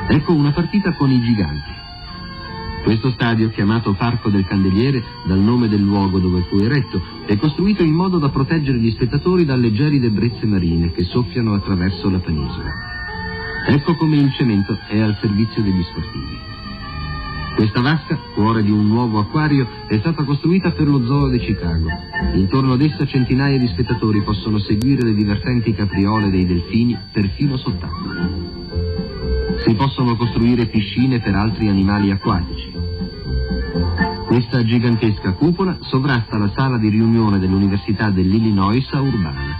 Ecco 0.08 0.32
una 0.34 0.50
partita 0.50 0.92
con 0.92 1.10
i 1.10 1.20
giganti. 1.20 1.75
Questo 2.86 3.10
stadio, 3.10 3.48
chiamato 3.48 3.94
Parco 3.94 4.28
del 4.28 4.46
Candeliere, 4.46 5.02
dal 5.26 5.40
nome 5.40 5.66
del 5.66 5.82
luogo 5.82 6.20
dove 6.20 6.42
fu 6.42 6.58
eretto, 6.58 7.02
è 7.26 7.36
costruito 7.36 7.82
in 7.82 7.92
modo 7.92 8.18
da 8.18 8.28
proteggere 8.28 8.78
gli 8.78 8.92
spettatori 8.92 9.44
dalle 9.44 9.72
gelide 9.72 10.08
brezze 10.08 10.46
marine 10.46 10.92
che 10.92 11.02
soffiano 11.02 11.54
attraverso 11.54 12.08
la 12.08 12.20
penisola. 12.20 12.70
Ecco 13.66 13.96
come 13.96 14.18
il 14.18 14.32
cemento 14.34 14.78
è 14.86 15.00
al 15.00 15.18
servizio 15.20 15.64
degli 15.64 15.82
sportivi. 15.82 16.38
Questa 17.56 17.80
vasca, 17.80 18.20
cuore 18.34 18.62
di 18.62 18.70
un 18.70 18.86
nuovo 18.86 19.18
acquario, 19.18 19.66
è 19.88 19.98
stata 19.98 20.22
costruita 20.22 20.70
per 20.70 20.86
lo 20.86 21.04
zoo 21.04 21.28
di 21.28 21.40
Chicago. 21.40 21.88
Intorno 22.34 22.74
ad 22.74 22.82
essa 22.82 23.04
centinaia 23.04 23.58
di 23.58 23.66
spettatori 23.66 24.22
possono 24.22 24.58
seguire 24.58 25.02
le 25.02 25.14
divertenti 25.14 25.74
capriole 25.74 26.30
dei 26.30 26.46
delfini 26.46 26.96
perfino 27.10 27.56
sott'acqua. 27.56 28.64
Si 29.66 29.74
possono 29.74 30.14
costruire 30.14 30.66
piscine 30.66 31.18
per 31.18 31.34
altri 31.34 31.66
animali 31.66 32.12
acquatici. 32.12 32.75
Questa 34.26 34.64
gigantesca 34.64 35.34
cupola 35.34 35.78
sovrasta 35.82 36.36
la 36.36 36.50
sala 36.52 36.78
di 36.78 36.88
riunione 36.88 37.38
dell'Università 37.38 38.10
dell'Illinois 38.10 38.84
a 38.90 39.00
Urbana. 39.00 39.56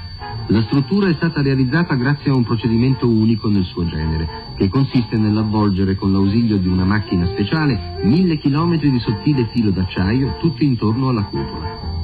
La 0.49 0.61
struttura 0.63 1.09
è 1.09 1.15
stata 1.15 1.41
realizzata 1.41 1.95
grazie 1.95 2.33
a 2.33 2.35
un 2.35 2.43
procedimento 2.43 3.09
unico 3.09 3.49
nel 3.49 3.63
suo 3.63 3.87
genere, 3.87 4.29
che 4.57 4.69
consiste 4.69 5.17
nell'avvolgere 5.17 5.95
con 5.95 6.11
l'ausilio 6.11 6.57
di 6.57 6.67
una 6.67 6.85
macchina 6.85 7.27
speciale 7.27 8.01
mille 8.03 8.39
chilometri 8.39 8.91
di 8.91 8.99
sottile 8.99 9.49
filo 9.53 9.71
d'acciaio 9.71 10.37
tutto 10.41 10.65
intorno 10.65 11.11
alla 11.11 11.23
cupola. 11.23 11.95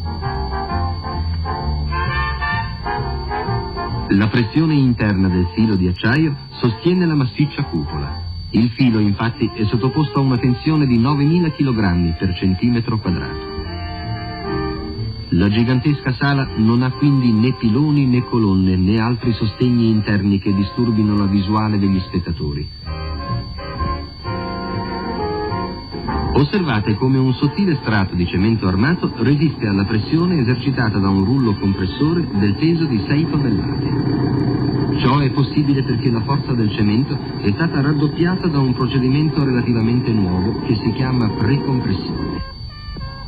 La 4.10 4.28
pressione 4.28 4.74
interna 4.74 5.26
del 5.26 5.48
filo 5.54 5.74
di 5.74 5.88
acciaio 5.88 6.36
sostiene 6.60 7.06
la 7.06 7.14
massiccia 7.14 7.64
cupola. 7.64 8.21
Il 8.54 8.68
filo 8.76 8.98
infatti 8.98 9.50
è 9.54 9.64
sottoposto 9.64 10.18
a 10.18 10.22
una 10.22 10.36
tensione 10.36 10.86
di 10.86 10.98
9.000 10.98 11.52
kg 11.52 12.16
per 12.18 12.34
centimetro 12.34 12.98
quadrato. 12.98 13.50
La 15.30 15.48
gigantesca 15.48 16.12
sala 16.12 16.46
non 16.56 16.82
ha 16.82 16.90
quindi 16.90 17.32
né 17.32 17.54
piloni 17.54 18.04
né 18.04 18.22
colonne 18.24 18.76
né 18.76 19.00
altri 19.00 19.32
sostegni 19.32 19.88
interni 19.88 20.38
che 20.38 20.54
disturbino 20.54 21.16
la 21.16 21.24
visuale 21.24 21.78
degli 21.78 21.98
spettatori. 22.00 22.68
Osservate 26.34 26.94
come 26.96 27.16
un 27.16 27.32
sottile 27.32 27.76
strato 27.76 28.14
di 28.14 28.26
cemento 28.26 28.68
armato 28.68 29.10
resiste 29.16 29.66
alla 29.66 29.84
pressione 29.84 30.40
esercitata 30.40 30.98
da 30.98 31.08
un 31.08 31.24
rullo 31.24 31.54
compressore 31.54 32.28
del 32.34 32.54
peso 32.56 32.84
di 32.84 33.02
6 33.06 33.30
tonnellate. 33.30 34.51
Ciò 35.02 35.18
è 35.18 35.32
possibile 35.32 35.82
perché 35.82 36.12
la 36.12 36.22
forza 36.22 36.52
del 36.52 36.70
cemento 36.70 37.18
è 37.40 37.50
stata 37.54 37.80
raddoppiata 37.80 38.46
da 38.46 38.60
un 38.60 38.72
procedimento 38.72 39.42
relativamente 39.42 40.12
nuovo 40.12 40.60
che 40.64 40.76
si 40.76 40.92
chiama 40.92 41.28
precompressione. 41.28 42.40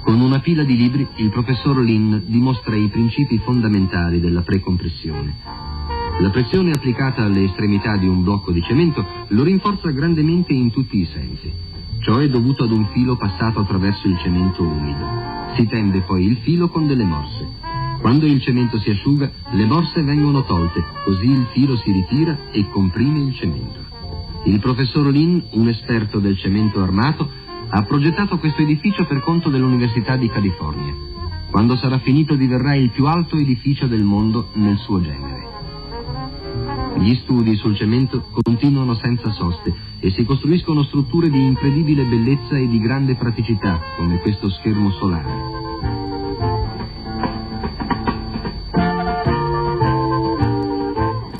Con 0.05 0.21
una 0.21 0.39
pila 0.39 0.63
di 0.63 0.77
libri 0.77 1.05
il 1.17 1.31
professor 1.31 1.77
Lin 1.81 2.23
dimostra 2.27 2.77
i 2.77 2.87
principi 2.87 3.39
fondamentali 3.39 4.21
della 4.21 4.43
precompressione. 4.43 5.35
La 6.21 6.31
pressione 6.31 6.71
applicata 6.71 7.25
alle 7.25 7.43
estremità 7.43 7.97
di 7.97 8.07
un 8.07 8.23
blocco 8.23 8.53
di 8.53 8.63
cemento 8.63 9.05
lo 9.29 9.43
rinforza 9.43 9.91
grandemente 9.91 10.53
in 10.53 10.71
tutti 10.71 11.01
i 11.01 11.09
sensi. 11.13 11.53
Ciò 11.99 12.19
è 12.19 12.29
dovuto 12.29 12.63
ad 12.63 12.71
un 12.71 12.87
filo 12.93 13.17
passato 13.17 13.59
attraverso 13.59 14.07
il 14.07 14.17
cemento 14.19 14.63
umido. 14.63 15.05
Si 15.57 15.67
tende 15.67 16.03
poi 16.03 16.25
il 16.25 16.37
filo 16.37 16.69
con 16.69 16.87
delle 16.87 17.05
morse. 17.05 17.64
Quando 18.05 18.27
il 18.27 18.39
cemento 18.43 18.79
si 18.81 18.91
asciuga, 18.91 19.31
le 19.53 19.65
borse 19.65 20.03
vengono 20.03 20.45
tolte, 20.45 20.85
così 21.07 21.25
il 21.25 21.47
filo 21.53 21.75
si 21.79 21.91
ritira 21.91 22.37
e 22.51 22.69
comprime 22.69 23.21
il 23.21 23.35
cemento. 23.35 23.79
Il 24.45 24.61
professor 24.61 25.07
Lin, 25.07 25.43
un 25.53 25.69
esperto 25.69 26.19
del 26.19 26.37
cemento 26.37 26.83
armato, 26.83 27.27
ha 27.67 27.83
progettato 27.85 28.37
questo 28.37 28.61
edificio 28.61 29.07
per 29.07 29.21
conto 29.21 29.49
dell'Università 29.49 30.17
di 30.17 30.29
California. 30.29 30.93
Quando 31.51 31.77
sarà 31.77 31.99
finito 31.99 32.35
diverrà 32.35 32.75
il 32.75 32.91
più 32.91 33.07
alto 33.07 33.37
edificio 33.37 33.87
del 33.87 34.03
mondo 34.03 34.49
nel 34.53 34.77
suo 34.77 35.01
genere. 35.01 35.49
Gli 36.99 37.15
studi 37.23 37.57
sul 37.57 37.75
cemento 37.75 38.27
continuano 38.43 38.97
senza 38.97 39.31
soste 39.31 39.75
e 40.01 40.11
si 40.11 40.27
costruiscono 40.27 40.83
strutture 40.83 41.31
di 41.31 41.43
incredibile 41.43 42.05
bellezza 42.05 42.59
e 42.59 42.69
di 42.69 42.79
grande 42.81 43.15
praticità, 43.15 43.81
come 43.97 44.19
questo 44.19 44.51
schermo 44.51 44.91
solare. 44.91 45.64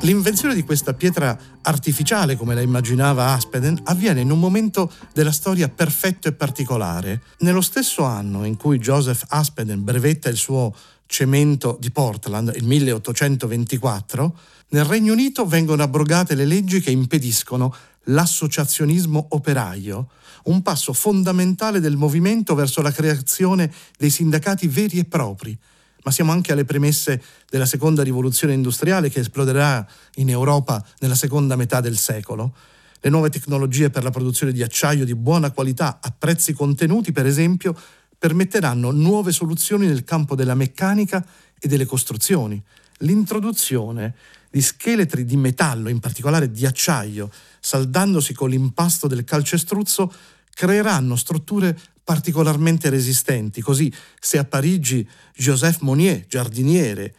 L'invenzione 0.05 0.55
di 0.55 0.65
questa 0.65 0.93
pietra 0.93 1.37
artificiale, 1.63 2.37
come 2.37 2.55
la 2.55 2.61
immaginava 2.61 3.33
Aspeden, 3.33 3.81
avviene 3.85 4.21
in 4.21 4.31
un 4.31 4.39
momento 4.39 4.93
della 5.15 5.33
storia 5.33 5.71
perfetto 5.71 6.29
e 6.29 6.33
particolare. 6.33 7.23
Nello 7.39 7.63
stesso 7.63 8.03
anno 8.03 8.45
in 8.45 8.59
cui 8.59 8.79
Joseph 8.79 9.25
Aspeden 9.29 9.83
brevetta 9.83 10.29
il 10.29 10.37
suo 10.37 10.75
cemento 11.07 11.79
di 11.81 11.91
Portland, 11.91 12.53
il 12.55 12.65
1824, 12.65 14.39
nel 14.69 14.85
Regno 14.85 15.15
Unito 15.15 15.47
vengono 15.47 15.83
abrogate 15.83 16.35
le 16.35 16.45
leggi 16.45 16.83
che 16.83 16.91
impediscono 16.91 17.75
l'associazionismo 18.03 19.29
operaio, 19.31 20.11
un 20.45 20.61
passo 20.61 20.93
fondamentale 20.93 21.81
del 21.81 21.97
movimento 21.97 22.55
verso 22.55 22.83
la 22.83 22.93
creazione 22.93 23.73
dei 23.97 24.11
sindacati 24.11 24.67
veri 24.67 24.99
e 24.99 25.05
propri, 25.07 25.59
ma 26.05 26.11
siamo 26.11 26.33
anche 26.33 26.53
alle 26.53 26.65
premesse 26.65 27.21
della 27.51 27.67
seconda 27.67 28.03
rivoluzione 28.03 28.53
industriale 28.53 29.11
che 29.11 29.21
esploderà 29.21 29.87
in 30.17 30.31
Europa 30.31 30.85
nella 31.01 31.15
seconda 31.15 31.57
metà 31.57 31.81
del 31.81 31.97
secolo. 31.97 32.55
Le 33.01 33.11
nuove 33.11 33.31
tecnologie 33.31 33.91
per 33.91 34.03
la 34.03 34.11
produzione 34.11 34.53
di 34.53 34.63
acciaio 34.63 35.05
di 35.05 35.15
buona 35.15 35.51
qualità 35.51 35.99
a 36.01 36.15
prezzi 36.17 36.53
contenuti, 36.53 37.13
per 37.13 37.27
esempio, 37.27 37.77
permetteranno 38.19 38.91
nuove 38.91 39.33
soluzioni 39.33 39.87
nel 39.87 40.05
campo 40.05 40.35
della 40.35 40.55
meccanica 40.55 41.25
e 41.59 41.69
delle 41.69 41.85
costruzioni. 41.85 42.63
L'introduzione 42.99 44.15
di 44.51 44.63
scheletri 44.63 45.25
di 45.25 45.37
metallo, 45.37 45.89
in 45.89 46.01
particolare 46.01 46.51
di 46.51 46.65
acciaio, 46.65 47.31
saldandosi 47.61 48.33
con 48.35 48.51
l'impasto 48.51 49.07
del 49.07 49.25
calcestruzzo, 49.25 50.13
creeranno 50.55 51.17
strutture 51.17 51.77
particolarmente 52.05 52.91
resistenti. 52.91 53.61
Così, 53.63 53.93
se 54.21 54.39
a 54.39 54.45
Parigi 54.45 55.07
Joseph 55.35 55.81
Monnier, 55.81 56.27
giardiniere, 56.27 57.15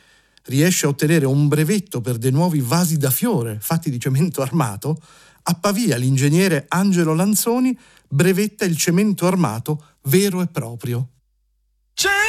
riesce 0.46 0.86
a 0.86 0.90
ottenere 0.90 1.26
un 1.26 1.48
brevetto 1.48 2.02
per 2.02 2.18
dei 2.18 2.32
nuovi 2.32 2.62
vasi 2.62 2.98
da 2.98 3.10
fiore 3.10 3.58
fatti 3.60 3.90
di 3.90 4.00
cemento 4.00 4.42
armato, 4.42 5.02
a 5.48 5.54
Pavia 5.56 5.98
l'ingegnere 5.98 6.66
Angelo 6.70 7.14
Lanzoni 7.14 7.78
brevetta 8.08 8.66
il 8.66 8.78
cemento 8.78 9.28
armato 9.28 9.84
vero 10.04 10.42
e 10.42 10.48
proprio. 10.48 11.10
Cemento 11.94 12.25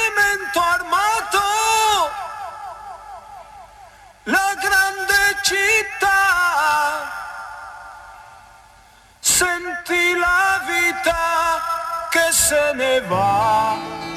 che 12.11 12.33
se 12.33 12.73
ne 12.75 13.01
va. 13.01 14.16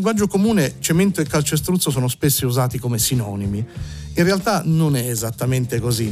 Linguaggio 0.00 0.28
comune 0.28 0.76
cemento 0.78 1.20
e 1.20 1.26
calcestruzzo 1.26 1.90
sono 1.90 2.08
spesso 2.08 2.46
usati 2.46 2.78
come 2.78 2.98
sinonimi. 2.98 3.58
In 4.14 4.24
realtà 4.24 4.62
non 4.64 4.96
è 4.96 5.06
esattamente 5.06 5.78
così, 5.78 6.10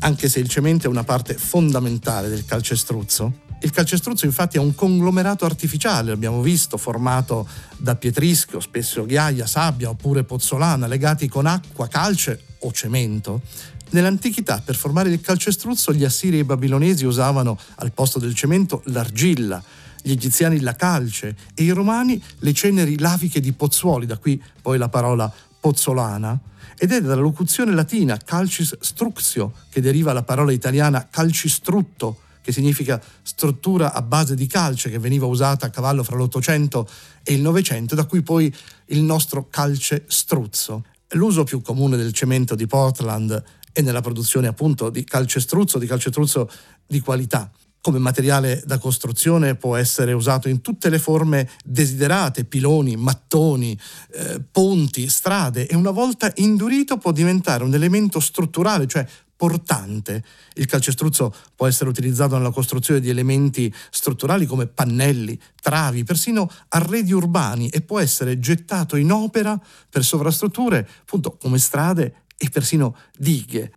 anche 0.00 0.30
se 0.30 0.40
il 0.40 0.48
cemento 0.48 0.86
è 0.86 0.88
una 0.88 1.04
parte 1.04 1.34
fondamentale 1.34 2.30
del 2.30 2.46
calcestruzzo. 2.46 3.44
Il 3.60 3.72
calcestruzzo 3.72 4.24
infatti 4.24 4.56
è 4.56 4.60
un 4.60 4.74
conglomerato 4.74 5.44
artificiale, 5.44 6.12
abbiamo 6.12 6.40
visto, 6.40 6.78
formato 6.78 7.46
da 7.76 7.94
pietrischio, 7.94 8.58
spesso 8.58 9.04
ghiaia, 9.04 9.44
sabbia 9.44 9.90
oppure 9.90 10.24
pozzolana, 10.24 10.86
legati 10.86 11.28
con 11.28 11.44
acqua, 11.44 11.88
calce 11.88 12.40
o 12.60 12.72
cemento. 12.72 13.42
Nell'antichità 13.90 14.62
per 14.64 14.76
formare 14.76 15.10
il 15.10 15.20
calcestruzzo 15.20 15.92
gli 15.92 16.04
assiri 16.04 16.38
e 16.38 16.40
i 16.40 16.44
babilonesi 16.44 17.04
usavano 17.04 17.58
al 17.74 17.92
posto 17.92 18.18
del 18.18 18.34
cemento 18.34 18.80
l'argilla, 18.86 19.62
gli 20.06 20.12
egiziani 20.12 20.60
la 20.60 20.76
calce 20.76 21.34
e 21.52 21.64
i 21.64 21.70
romani 21.70 22.22
le 22.38 22.52
ceneri 22.52 22.96
laviche 22.96 23.40
di 23.40 23.52
Pozzuoli, 23.52 24.06
da 24.06 24.18
qui 24.18 24.40
poi 24.62 24.78
la 24.78 24.88
parola 24.88 25.32
pozzolana, 25.58 26.38
ed 26.78 26.92
è 26.92 27.00
dalla 27.00 27.20
locuzione 27.20 27.74
latina 27.74 28.16
calcis 28.16 28.76
structio 28.78 29.52
che 29.68 29.80
deriva 29.80 30.12
la 30.12 30.22
parola 30.22 30.52
italiana 30.52 31.08
calcistrutto, 31.10 32.20
che 32.40 32.52
significa 32.52 33.02
struttura 33.22 33.92
a 33.92 34.00
base 34.00 34.36
di 34.36 34.46
calce 34.46 34.90
che 34.90 35.00
veniva 35.00 35.26
usata 35.26 35.66
a 35.66 35.70
cavallo 35.70 36.04
fra 36.04 36.14
l'Ottocento 36.14 36.88
e 37.24 37.32
il 37.32 37.40
Novecento, 37.40 37.96
da 37.96 38.04
cui 38.04 38.22
poi 38.22 38.54
il 38.86 39.02
nostro 39.02 39.48
calce 39.50 40.04
struzzo. 40.06 40.84
L'uso 41.10 41.42
più 41.42 41.60
comune 41.62 41.96
del 41.96 42.12
cemento 42.12 42.54
di 42.54 42.68
Portland 42.68 43.42
è 43.72 43.80
nella 43.80 44.02
produzione 44.02 44.46
appunto 44.46 44.88
di 44.88 45.02
calcestruzzo, 45.02 45.78
di 45.78 45.86
calcestruzzo 45.86 46.48
di 46.86 47.00
qualità 47.00 47.50
come 47.86 47.98
materiale 48.00 48.64
da 48.66 48.78
costruzione 48.78 49.54
può 49.54 49.76
essere 49.76 50.12
usato 50.12 50.48
in 50.48 50.60
tutte 50.60 50.88
le 50.88 50.98
forme 50.98 51.48
desiderate, 51.64 52.44
piloni, 52.44 52.96
mattoni, 52.96 53.78
eh, 54.12 54.40
ponti, 54.50 55.08
strade 55.08 55.68
e 55.68 55.76
una 55.76 55.92
volta 55.92 56.32
indurito 56.34 56.96
può 56.96 57.12
diventare 57.12 57.62
un 57.62 57.72
elemento 57.72 58.18
strutturale, 58.18 58.88
cioè 58.88 59.06
portante. 59.36 60.24
Il 60.54 60.66
calcestruzzo 60.66 61.32
può 61.54 61.68
essere 61.68 61.88
utilizzato 61.88 62.36
nella 62.36 62.50
costruzione 62.50 62.98
di 62.98 63.08
elementi 63.08 63.72
strutturali 63.90 64.46
come 64.46 64.66
pannelli, 64.66 65.38
travi, 65.62 66.02
persino 66.02 66.50
arredi 66.70 67.12
urbani 67.12 67.68
e 67.68 67.82
può 67.82 68.00
essere 68.00 68.40
gettato 68.40 68.96
in 68.96 69.12
opera 69.12 69.56
per 69.88 70.02
sovrastrutture, 70.02 70.88
appunto 71.02 71.36
come 71.36 71.58
strade 71.58 72.24
e 72.36 72.48
persino 72.50 72.96
dighe. 73.16 73.74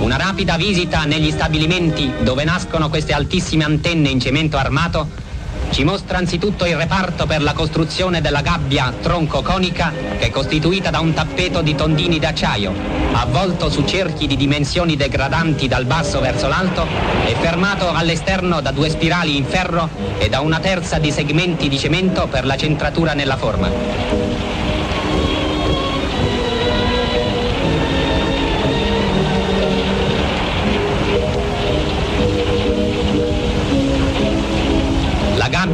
Una 0.00 0.16
rapida 0.16 0.56
visita 0.56 1.04
negli 1.04 1.30
stabilimenti 1.30 2.10
dove 2.22 2.42
nascono 2.44 2.88
queste 2.88 3.12
altissime 3.12 3.64
antenne 3.64 4.08
in 4.08 4.18
cemento 4.18 4.56
armato 4.56 5.28
ci 5.70 5.84
mostra 5.84 6.18
anzitutto 6.18 6.64
il 6.64 6.76
reparto 6.76 7.26
per 7.26 7.42
la 7.42 7.52
costruzione 7.52 8.20
della 8.20 8.40
gabbia 8.40 8.92
tronco-conica 9.00 9.92
che 10.18 10.26
è 10.26 10.30
costituita 10.30 10.90
da 10.90 10.98
un 10.98 11.12
tappeto 11.12 11.62
di 11.62 11.76
tondini 11.76 12.18
d'acciaio, 12.18 12.74
avvolto 13.12 13.70
su 13.70 13.84
cerchi 13.84 14.26
di 14.26 14.36
dimensioni 14.36 14.96
degradanti 14.96 15.68
dal 15.68 15.84
basso 15.84 16.18
verso 16.18 16.48
l'alto 16.48 16.88
e 17.24 17.36
fermato 17.36 17.92
all'esterno 17.92 18.60
da 18.60 18.72
due 18.72 18.90
spirali 18.90 19.36
in 19.36 19.44
ferro 19.44 19.88
e 20.18 20.28
da 20.28 20.40
una 20.40 20.58
terza 20.58 20.98
di 20.98 21.12
segmenti 21.12 21.68
di 21.68 21.78
cemento 21.78 22.26
per 22.26 22.46
la 22.46 22.56
centratura 22.56 23.12
nella 23.12 23.36
forma. 23.36 24.19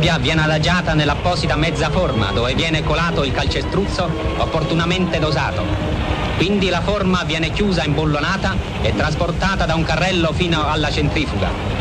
Gabbia 0.07 0.19
viene 0.19 0.43
adagiata 0.43 0.95
nell'apposita 0.95 1.57
mezza 1.57 1.91
forma 1.91 2.31
dove 2.31 2.55
viene 2.55 2.85
colato 2.85 3.25
il 3.25 3.33
calcestruzzo 3.33 4.09
opportunamente 4.37 5.19
dosato. 5.19 5.65
Quindi 6.37 6.69
la 6.69 6.81
forma 6.81 7.25
viene 7.25 7.51
chiusa 7.51 7.83
imbollonata 7.83 8.55
e 8.83 8.95
trasportata 8.95 9.67
da 9.67 9.75
un 9.75 9.83
carrello 9.83 10.33
fino 10.33 10.65
alla 10.65 10.93
centrifuga. 10.93 11.76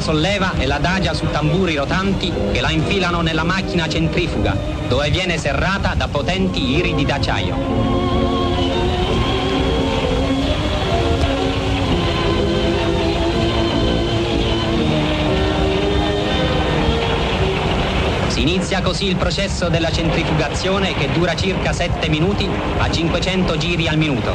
Solleva 0.00 0.52
e 0.58 0.66
l'adagia 0.66 1.14
su 1.14 1.28
tamburi 1.30 1.76
rotanti 1.76 2.32
che 2.52 2.60
la 2.60 2.70
infilano 2.70 3.20
nella 3.20 3.44
macchina 3.44 3.88
centrifuga, 3.88 4.56
dove 4.88 5.10
viene 5.10 5.38
serrata 5.38 5.94
da 5.94 6.08
potenti 6.08 6.76
iridi 6.76 7.04
d'acciaio. 7.04 7.92
Inizia 18.42 18.82
così 18.82 19.06
il 19.06 19.14
processo 19.14 19.68
della 19.68 19.92
centrifugazione 19.92 20.94
che 20.94 21.08
dura 21.12 21.36
circa 21.36 21.72
7 21.72 22.08
minuti 22.08 22.48
a 22.78 22.90
500 22.90 23.56
giri 23.56 23.86
al 23.86 23.96
minuto. 23.96 24.34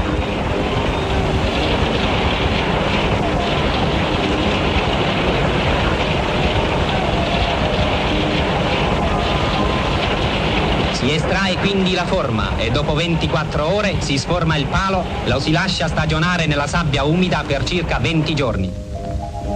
Si 10.93 11.11
estrae 11.13 11.56
quindi 11.69 11.91
la 11.91 12.05
forma 12.05 12.57
e 12.57 12.71
dopo 12.71 12.93
24 12.93 13.73
ore 13.73 13.97
si 13.99 14.17
sforma 14.17 14.55
il 14.55 14.67
palo, 14.67 15.03
lo 15.25 15.37
si 15.41 15.51
lascia 15.51 15.89
stagionare 15.89 16.45
nella 16.45 16.65
sabbia 16.65 17.03
umida 17.03 17.43
per 17.45 17.65
circa 17.65 17.99
20 17.99 18.33
giorni. 18.33 18.71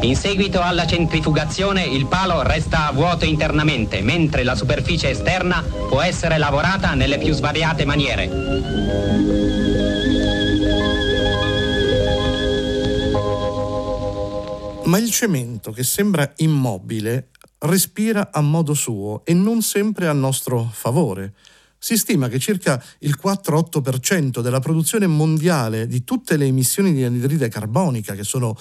In 0.02 0.18
seguito 0.18 0.60
alla 0.60 0.86
centrifugazione 0.86 1.86
il 1.86 2.08
palo 2.08 2.42
resta 2.42 2.92
vuoto 2.94 3.24
internamente, 3.24 4.02
mentre 4.02 4.44
la 4.44 4.56
superficie 4.56 5.12
esterna 5.12 5.64
può 5.88 6.02
essere 6.02 6.38
lavorata 6.38 6.96
nelle 6.96 7.18
più 7.18 7.32
svariate 7.32 7.86
maniere. 7.86 8.28
Ma 14.84 14.98
il 14.98 15.10
cemento, 15.12 15.72
che 15.72 15.84
sembra 15.84 16.30
immobile, 16.38 17.30
respira 17.60 18.32
a 18.34 18.42
modo 18.42 18.74
suo 18.74 19.22
e 19.24 19.34
non 19.34 19.62
sempre 19.62 20.10
a 20.10 20.14
nostro 20.14 20.68
favore. 20.74 21.36
Si 21.84 21.98
stima 21.98 22.28
che 22.28 22.38
circa 22.38 22.80
il 23.00 23.18
4-8% 23.20 24.42
della 24.42 24.60
produzione 24.60 25.08
mondiale 25.08 25.88
di 25.88 26.04
tutte 26.04 26.38
le 26.38 26.46
emissioni 26.46 26.94
di 26.94 27.04
anidride 27.04 27.48
carbonica, 27.48 28.14
che 28.14 28.24
sono 28.24 28.56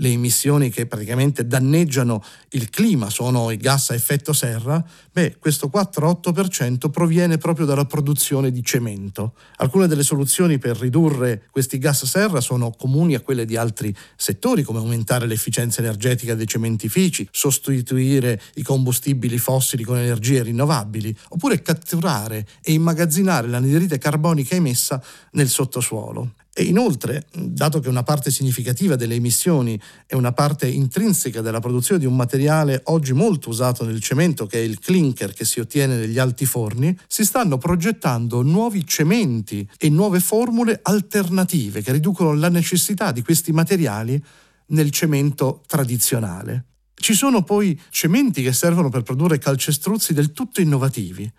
le 0.00 0.08
emissioni 0.08 0.70
che 0.70 0.86
praticamente 0.86 1.46
danneggiano 1.46 2.22
il 2.50 2.70
clima, 2.70 3.10
sono 3.10 3.50
i 3.50 3.56
gas 3.56 3.90
a 3.90 3.94
effetto 3.94 4.32
serra, 4.32 4.84
beh, 5.12 5.36
questo 5.38 5.70
4-8% 5.72 6.90
proviene 6.90 7.38
proprio 7.38 7.66
dalla 7.66 7.84
produzione 7.84 8.50
di 8.50 8.62
cemento. 8.64 9.34
Alcune 9.56 9.86
delle 9.86 10.02
soluzioni 10.02 10.58
per 10.58 10.76
ridurre 10.78 11.44
questi 11.50 11.78
gas 11.78 12.04
serra 12.04 12.40
sono 12.40 12.70
comuni 12.70 13.14
a 13.14 13.20
quelle 13.20 13.44
di 13.44 13.56
altri 13.56 13.94
settori, 14.16 14.62
come 14.62 14.78
aumentare 14.78 15.26
l'efficienza 15.26 15.80
energetica 15.80 16.34
dei 16.34 16.46
cementifici, 16.46 17.28
sostituire 17.30 18.40
i 18.54 18.62
combustibili 18.62 19.38
fossili 19.38 19.84
con 19.84 19.98
energie 19.98 20.42
rinnovabili, 20.42 21.14
oppure 21.28 21.62
catturare 21.62 22.46
e 22.62 22.72
immagazzinare 22.72 23.48
l'anidride 23.48 23.98
carbonica 23.98 24.54
emessa 24.54 25.02
nel 25.32 25.48
sottosuolo. 25.48 26.32
E 26.52 26.64
inoltre, 26.64 27.26
dato 27.32 27.78
che 27.78 27.88
una 27.88 28.02
parte 28.02 28.32
significativa 28.32 28.96
delle 28.96 29.14
emissioni 29.14 29.80
è 30.04 30.14
una 30.14 30.32
parte 30.32 30.66
intrinseca 30.66 31.40
della 31.40 31.60
produzione 31.60 32.00
di 32.00 32.06
un 32.06 32.16
materiale 32.16 32.80
oggi 32.86 33.12
molto 33.12 33.50
usato 33.50 33.84
nel 33.84 34.00
cemento, 34.00 34.46
che 34.46 34.58
è 34.58 34.62
il 34.62 34.80
clinker 34.80 35.32
che 35.32 35.44
si 35.44 35.60
ottiene 35.60 35.96
negli 35.96 36.18
alti 36.18 36.46
forni, 36.46 36.96
si 37.06 37.24
stanno 37.24 37.56
progettando 37.56 38.42
nuovi 38.42 38.84
cementi 38.84 39.66
e 39.78 39.88
nuove 39.90 40.18
formule 40.18 40.80
alternative 40.82 41.82
che 41.82 41.92
riducono 41.92 42.34
la 42.34 42.48
necessità 42.48 43.12
di 43.12 43.22
questi 43.22 43.52
materiali 43.52 44.22
nel 44.66 44.90
cemento 44.90 45.62
tradizionale. 45.68 46.64
Ci 46.94 47.14
sono 47.14 47.42
poi 47.42 47.80
cementi 47.90 48.42
che 48.42 48.52
servono 48.52 48.90
per 48.90 49.02
produrre 49.02 49.38
calcestruzzi 49.38 50.12
del 50.12 50.32
tutto 50.32 50.60
innovativi. 50.60 51.30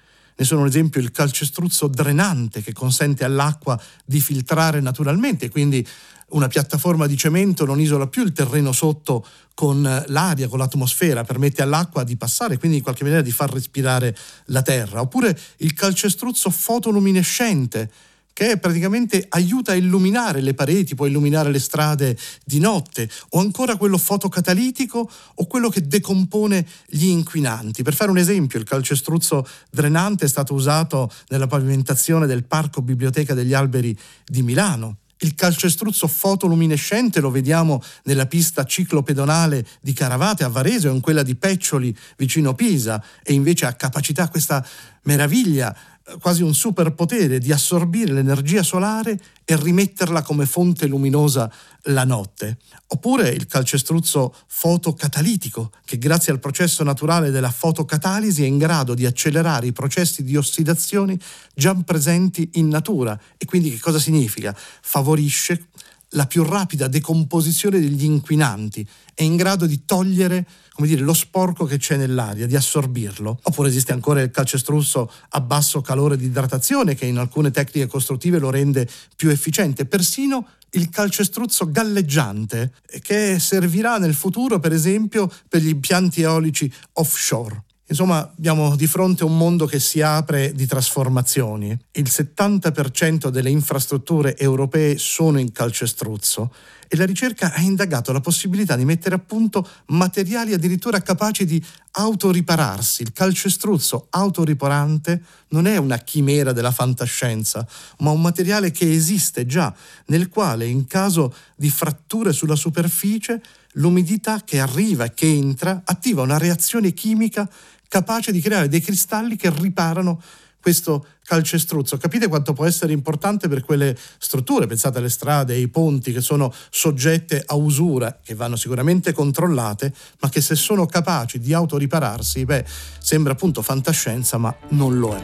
Ne 0.41 0.47
sono 0.47 0.61
un 0.61 0.67
esempio 0.67 0.99
il 0.99 1.11
calcestruzzo 1.11 1.85
drenante 1.85 2.63
che 2.63 2.73
consente 2.73 3.23
all'acqua 3.23 3.79
di 4.03 4.19
filtrare 4.19 4.81
naturalmente, 4.81 5.51
quindi 5.51 5.87
una 6.29 6.47
piattaforma 6.47 7.05
di 7.05 7.15
cemento 7.15 7.63
non 7.63 7.79
isola 7.79 8.07
più 8.07 8.23
il 8.23 8.31
terreno 8.31 8.71
sotto 8.71 9.23
con 9.53 9.83
l'aria, 10.07 10.47
con 10.47 10.57
l'atmosfera, 10.57 11.23
permette 11.23 11.61
all'acqua 11.61 12.03
di 12.03 12.17
passare, 12.17 12.57
quindi 12.57 12.77
in 12.77 12.83
qualche 12.83 13.03
maniera 13.03 13.21
di 13.21 13.29
far 13.29 13.53
respirare 13.53 14.17
la 14.45 14.63
terra. 14.63 15.01
Oppure 15.01 15.39
il 15.57 15.73
calcestruzzo 15.73 16.49
fotoluminescente 16.49 17.91
che 18.33 18.57
praticamente 18.57 19.25
aiuta 19.29 19.71
a 19.71 19.75
illuminare 19.75 20.41
le 20.41 20.53
pareti, 20.53 20.95
può 20.95 21.05
illuminare 21.05 21.51
le 21.51 21.59
strade 21.59 22.17
di 22.43 22.59
notte, 22.59 23.09
o 23.29 23.39
ancora 23.39 23.75
quello 23.75 23.97
fotocatalitico 23.97 25.09
o 25.35 25.47
quello 25.47 25.69
che 25.69 25.87
decompone 25.87 26.65
gli 26.87 27.07
inquinanti. 27.07 27.83
Per 27.83 27.93
fare 27.93 28.11
un 28.11 28.17
esempio, 28.17 28.59
il 28.59 28.65
calcestruzzo 28.65 29.47
drenante 29.69 30.25
è 30.25 30.29
stato 30.29 30.53
usato 30.53 31.11
nella 31.29 31.47
pavimentazione 31.47 32.25
del 32.25 32.43
Parco 32.43 32.81
Biblioteca 32.81 33.33
degli 33.33 33.53
Alberi 33.53 33.97
di 34.25 34.41
Milano. 34.41 34.97
Il 35.23 35.35
calcestruzzo 35.35 36.07
fotoluminescente 36.07 37.19
lo 37.19 37.29
vediamo 37.29 37.81
nella 38.05 38.25
pista 38.25 38.63
ciclopedonale 38.63 39.63
di 39.79 39.93
Caravate 39.93 40.43
a 40.43 40.47
Varese 40.47 40.87
o 40.87 40.93
in 40.95 40.99
quella 40.99 41.21
di 41.21 41.35
Peccioli 41.35 41.95
vicino 42.17 42.55
Pisa 42.55 43.03
e 43.21 43.33
invece 43.33 43.67
ha 43.67 43.73
capacità 43.73 44.29
questa 44.29 44.65
meraviglia 45.03 45.75
quasi 46.19 46.43
un 46.43 46.53
superpotere 46.53 47.39
di 47.39 47.51
assorbire 47.51 48.11
l'energia 48.11 48.63
solare 48.63 49.19
e 49.45 49.55
rimetterla 49.55 50.21
come 50.21 50.45
fonte 50.45 50.87
luminosa 50.87 51.51
la 51.85 52.03
notte. 52.03 52.57
Oppure 52.87 53.29
il 53.29 53.47
calcestruzzo 53.47 54.33
fotocatalitico, 54.47 55.71
che 55.85 55.97
grazie 55.97 56.31
al 56.31 56.39
processo 56.39 56.83
naturale 56.83 57.31
della 57.31 57.51
fotocatalisi 57.51 58.43
è 58.43 58.47
in 58.47 58.57
grado 58.57 58.93
di 58.93 59.05
accelerare 59.05 59.67
i 59.67 59.73
processi 59.73 60.23
di 60.23 60.35
ossidazione 60.35 61.17
già 61.53 61.73
presenti 61.75 62.49
in 62.53 62.67
natura. 62.67 63.19
E 63.37 63.45
quindi 63.45 63.71
che 63.71 63.79
cosa 63.79 63.99
significa? 63.99 64.55
Favorisce 64.81 65.67
la 66.11 66.25
più 66.25 66.43
rapida 66.43 66.87
decomposizione 66.87 67.79
degli 67.79 68.03
inquinanti, 68.03 68.87
è 69.13 69.23
in 69.23 69.35
grado 69.35 69.65
di 69.65 69.85
togliere 69.85 70.45
come 70.81 70.87
dire, 70.87 71.01
lo 71.01 71.13
sporco 71.13 71.65
che 71.65 71.77
c'è 71.77 71.95
nell'aria, 71.95 72.47
di 72.47 72.55
assorbirlo. 72.55 73.39
Oppure 73.43 73.69
esiste 73.69 73.91
ancora 73.91 74.21
il 74.21 74.31
calcestruzzo 74.31 75.11
a 75.29 75.41
basso 75.41 75.81
calore 75.81 76.17
di 76.17 76.25
idratazione 76.25 76.95
che 76.95 77.05
in 77.05 77.19
alcune 77.19 77.51
tecniche 77.51 77.87
costruttive 77.87 78.39
lo 78.39 78.49
rende 78.49 78.89
più 79.15 79.29
efficiente. 79.29 79.85
Persino 79.85 80.47
il 80.71 80.89
calcestruzzo 80.89 81.69
galleggiante 81.69 82.73
che 83.01 83.37
servirà 83.39 83.97
nel 83.97 84.15
futuro 84.15 84.59
per 84.59 84.71
esempio 84.71 85.31
per 85.47 85.61
gli 85.61 85.67
impianti 85.67 86.21
eolici 86.21 86.71
offshore. 86.93 87.63
Insomma, 87.91 88.19
abbiamo 88.19 88.77
di 88.77 88.87
fronte 88.87 89.25
un 89.25 89.35
mondo 89.35 89.65
che 89.65 89.77
si 89.77 89.99
apre 89.99 90.53
di 90.53 90.65
trasformazioni. 90.65 91.77
Il 91.91 92.07
70% 92.07 93.27
delle 93.27 93.49
infrastrutture 93.49 94.37
europee 94.37 94.97
sono 94.97 95.39
in 95.41 95.51
calcestruzzo 95.51 96.53
e 96.87 96.95
la 96.95 97.05
ricerca 97.05 97.53
ha 97.53 97.59
indagato 97.59 98.13
la 98.13 98.21
possibilità 98.21 98.77
di 98.77 98.85
mettere 98.85 99.15
a 99.15 99.19
punto 99.19 99.67
materiali 99.87 100.53
addirittura 100.53 101.01
capaci 101.01 101.43
di 101.43 101.61
autoripararsi. 101.91 103.01
Il 103.01 103.11
calcestruzzo 103.11 104.07
autoriparante 104.09 105.21
non 105.49 105.67
è 105.67 105.75
una 105.75 105.97
chimera 105.97 106.53
della 106.53 106.71
fantascienza, 106.71 107.67
ma 107.99 108.11
un 108.11 108.21
materiale 108.21 108.71
che 108.71 108.89
esiste 108.89 109.45
già, 109.45 109.73
nel 110.05 110.29
quale 110.29 110.65
in 110.65 110.87
caso 110.87 111.33
di 111.57 111.69
fratture 111.69 112.31
sulla 112.31 112.55
superficie 112.55 113.41
l'umidità 113.73 114.43
che 114.43 114.59
arriva 114.59 115.05
e 115.05 115.13
che 115.13 115.27
entra 115.27 115.81
attiva 115.85 116.21
una 116.21 116.37
reazione 116.37 116.93
chimica 116.93 117.49
capace 117.91 118.31
di 118.31 118.39
creare 118.39 118.69
dei 118.69 118.79
cristalli 118.79 119.35
che 119.35 119.49
riparano 119.49 120.21
questo 120.61 121.05
calcestruzzo. 121.25 121.97
Capite 121.97 122.29
quanto 122.29 122.53
può 122.53 122.65
essere 122.65 122.93
importante 122.93 123.49
per 123.49 123.65
quelle 123.65 123.97
strutture, 124.17 124.65
pensate 124.65 124.99
alle 124.99 125.09
strade, 125.09 125.55
ai 125.55 125.67
ponti 125.67 126.13
che 126.13 126.21
sono 126.21 126.53
soggette 126.69 127.43
a 127.45 127.55
usura, 127.55 128.17
che 128.23 128.33
vanno 128.33 128.55
sicuramente 128.55 129.11
controllate, 129.11 129.93
ma 130.21 130.29
che 130.29 130.39
se 130.39 130.55
sono 130.55 130.85
capaci 130.85 131.37
di 131.39 131.51
autoripararsi, 131.51 132.45
beh, 132.45 132.65
sembra 132.99 133.33
appunto 133.33 133.61
fantascienza, 133.61 134.37
ma 134.37 134.55
non 134.69 134.97
lo 134.97 135.13
è. 135.13 135.23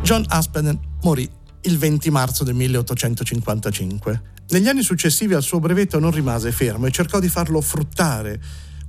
John 0.00 0.24
Aspenden 0.28 0.78
morì 1.02 1.40
il 1.62 1.78
20 1.78 2.10
marzo 2.10 2.44
del 2.44 2.54
1855. 2.54 4.22
Negli 4.48 4.68
anni 4.68 4.82
successivi 4.82 5.34
al 5.34 5.42
suo 5.42 5.60
brevetto 5.60 5.98
non 5.98 6.10
rimase 6.10 6.52
fermo 6.52 6.86
e 6.86 6.90
cercò 6.90 7.20
di 7.20 7.28
farlo 7.28 7.60
fruttare. 7.60 8.40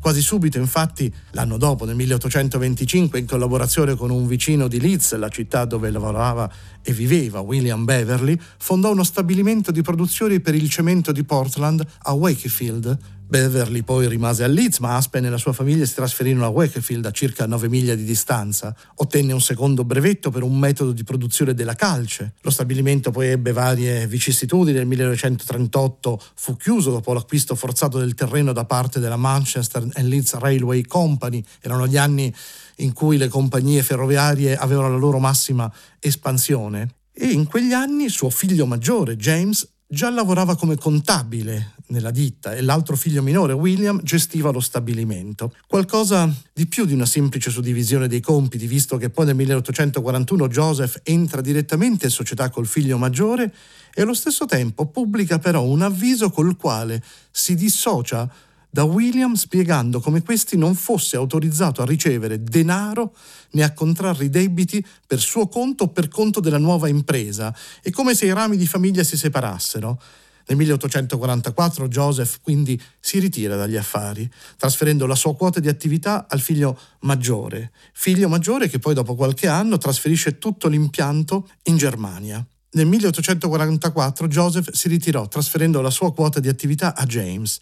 Quasi 0.03 0.21
subito, 0.21 0.57
infatti, 0.57 1.13
l'anno 1.31 1.57
dopo, 1.57 1.85
nel 1.85 1.95
1825, 1.95 3.19
in 3.19 3.25
collaborazione 3.25 3.95
con 3.95 4.09
un 4.09 4.27
vicino 4.27 4.67
di 4.67 4.81
Leeds, 4.81 5.15
la 5.15 5.29
città 5.29 5.63
dove 5.63 5.89
lavorava 5.91 6.51
e 6.81 6.91
viveva, 6.91 7.39
William 7.39 7.85
Beverly, 7.85 8.37
fondò 8.57 8.91
uno 8.91 9.05
stabilimento 9.05 9.71
di 9.71 9.81
produzione 9.81 10.41
per 10.41 10.55
il 10.55 10.69
cemento 10.69 11.13
di 11.13 11.23
Portland 11.23 11.85
a 11.99 12.11
Wakefield, 12.11 12.97
Beverly 13.33 13.81
poi 13.81 14.07
rimase 14.07 14.43
a 14.43 14.47
Leeds, 14.47 14.77
ma 14.77 14.95
Aspen 14.95 15.25
e 15.25 15.29
la 15.29 15.39
sua 15.39 15.53
famiglia 15.53 15.85
si 15.85 15.95
trasferirono 15.95 16.45
a 16.45 16.49
Wakefield 16.49 17.03
a 17.07 17.09
circa 17.09 17.47
9 17.47 17.67
miglia 17.67 17.95
di 17.95 18.03
distanza. 18.03 18.75
Ottenne 18.97 19.33
un 19.33 19.41
secondo 19.41 19.83
brevetto 19.83 20.29
per 20.29 20.43
un 20.43 20.55
metodo 20.55 20.91
di 20.91 21.03
produzione 21.03 21.55
della 21.55 21.73
calce. 21.73 22.33
Lo 22.41 22.51
stabilimento 22.51 23.09
poi 23.09 23.29
ebbe 23.29 23.51
varie 23.51 24.05
vicissitudini. 24.05 24.77
Nel 24.77 24.85
1938 24.85 26.21
fu 26.35 26.55
chiuso 26.57 26.91
dopo 26.91 27.11
l'acquisto 27.13 27.55
forzato 27.55 27.97
del 27.97 28.13
terreno 28.13 28.53
da 28.53 28.65
parte 28.65 28.99
della 28.99 29.17
Manchester 29.17 29.81
and 29.81 30.07
Leeds 30.07 30.35
Railway 30.35 30.83
Company. 30.83 31.43
Erano 31.59 31.87
gli 31.87 31.97
anni 31.97 32.31
in 32.77 32.93
cui 32.93 33.17
le 33.17 33.29
compagnie 33.29 33.81
ferroviarie 33.81 34.55
avevano 34.55 34.91
la 34.91 34.97
loro 34.97 35.17
massima 35.17 35.73
espansione. 35.99 36.97
E 37.11 37.31
in 37.31 37.47
quegli 37.47 37.73
anni 37.73 38.09
suo 38.09 38.29
figlio 38.29 38.67
maggiore, 38.67 39.15
James, 39.15 39.67
già 39.87 40.11
lavorava 40.11 40.55
come 40.55 40.75
contabile 40.75 41.73
nella 41.93 42.11
ditta 42.11 42.53
e 42.53 42.61
l'altro 42.61 42.97
figlio 42.97 43.21
minore, 43.21 43.53
William, 43.53 44.01
gestiva 44.01 44.51
lo 44.51 44.59
stabilimento. 44.59 45.53
Qualcosa 45.67 46.29
di 46.51 46.65
più 46.65 46.85
di 46.85 46.93
una 46.93 47.05
semplice 47.05 47.51
suddivisione 47.51 48.07
dei 48.07 48.19
compiti, 48.19 48.67
visto 48.67 48.97
che 48.97 49.09
poi 49.09 49.27
nel 49.27 49.35
1841 49.35 50.47
Joseph 50.47 50.99
entra 51.03 51.39
direttamente 51.39 52.05
in 52.05 52.11
società 52.11 52.49
col 52.49 52.65
figlio 52.65 52.97
maggiore 52.97 53.53
e 53.93 54.01
allo 54.01 54.15
stesso 54.15 54.45
tempo 54.45 54.87
pubblica 54.87 55.37
però 55.37 55.63
un 55.63 55.83
avviso 55.83 56.31
col 56.31 56.57
quale 56.57 57.01
si 57.31 57.55
dissocia 57.55 58.29
da 58.73 58.85
William 58.85 59.35
spiegando 59.35 59.99
come 59.99 60.23
questi 60.23 60.57
non 60.57 60.73
fosse 60.73 61.15
autorizzato 61.15 61.83
a 61.83 61.85
ricevere 61.85 62.41
denaro 62.41 63.13
né 63.51 63.61
a 63.61 63.71
contrarre 63.71 64.25
i 64.25 64.29
debiti 64.31 64.83
per 65.05 65.19
suo 65.19 65.47
conto 65.47 65.83
o 65.83 65.87
per 65.89 66.07
conto 66.07 66.39
della 66.39 66.57
nuova 66.57 66.87
impresa 66.87 67.55
e 67.83 67.91
come 67.91 68.15
se 68.15 68.25
i 68.25 68.33
rami 68.33 68.57
di 68.57 68.65
famiglia 68.65 69.03
si 69.03 69.15
separassero. 69.15 70.01
Nel 70.45 70.57
1844 70.57 71.87
Joseph 71.87 72.39
quindi 72.41 72.79
si 72.99 73.19
ritira 73.19 73.55
dagli 73.55 73.77
affari, 73.77 74.29
trasferendo 74.57 75.05
la 75.05 75.15
sua 75.15 75.35
quota 75.35 75.59
di 75.59 75.69
attività 75.69 76.25
al 76.27 76.39
figlio 76.39 76.77
maggiore, 77.01 77.71
figlio 77.93 78.27
maggiore 78.27 78.67
che 78.67 78.79
poi 78.79 78.93
dopo 78.93 79.15
qualche 79.15 79.47
anno 79.47 79.77
trasferisce 79.77 80.37
tutto 80.37 80.67
l'impianto 80.67 81.49
in 81.63 81.77
Germania. 81.77 82.45
Nel 82.71 82.87
1844 82.87 84.27
Joseph 84.27 84.71
si 84.71 84.87
ritirò 84.87 85.27
trasferendo 85.27 85.79
la 85.79 85.91
sua 85.91 86.11
quota 86.11 86.39
di 86.39 86.47
attività 86.47 86.95
a 86.95 87.05
James. 87.05 87.61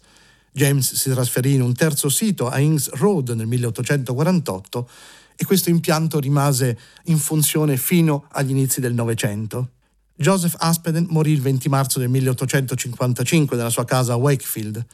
James 0.50 0.94
si 0.94 1.10
trasferì 1.10 1.54
in 1.54 1.62
un 1.62 1.74
terzo 1.74 2.08
sito 2.08 2.48
a 2.48 2.58
Ings 2.58 2.90
Road 2.94 3.30
nel 3.30 3.46
1848 3.46 4.88
e 5.36 5.44
questo 5.44 5.70
impianto 5.70 6.18
rimase 6.18 6.78
in 7.04 7.18
funzione 7.18 7.76
fino 7.76 8.26
agli 8.32 8.50
inizi 8.50 8.80
del 8.80 8.94
Novecento. 8.94 9.70
Joseph 10.22 10.54
Aspeden 10.58 11.06
morì 11.10 11.32
il 11.32 11.40
20 11.40 11.68
marzo 11.68 11.98
del 11.98 12.08
1855 12.08 13.56
nella 13.56 13.70
sua 13.70 13.84
casa 13.84 14.12
a 14.12 14.16
Wakefield. 14.16 14.86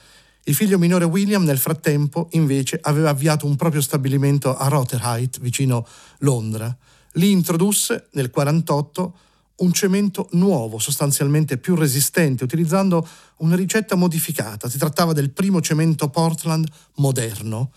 Il 0.44 0.54
figlio 0.54 0.78
minore 0.78 1.04
William 1.04 1.44
nel 1.44 1.58
frattempo 1.58 2.28
invece 2.30 2.78
aveva 2.80 3.10
avviato 3.10 3.44
un 3.44 3.54
proprio 3.54 3.82
stabilimento 3.82 4.56
a 4.56 4.68
Rotherhithe 4.68 5.38
vicino 5.42 5.86
Londra. 6.20 6.74
Lì 7.12 7.30
introdusse 7.30 8.08
nel 8.12 8.30
1948 8.34 9.18
un 9.56 9.72
cemento 9.74 10.28
nuovo, 10.32 10.78
sostanzialmente 10.78 11.58
più 11.58 11.74
resistente, 11.74 12.44
utilizzando 12.44 13.06
una 13.38 13.54
ricetta 13.54 13.96
modificata. 13.96 14.70
Si 14.70 14.78
trattava 14.78 15.12
del 15.12 15.28
primo 15.28 15.60
cemento 15.60 16.08
Portland 16.08 16.66
moderno. 16.94 17.70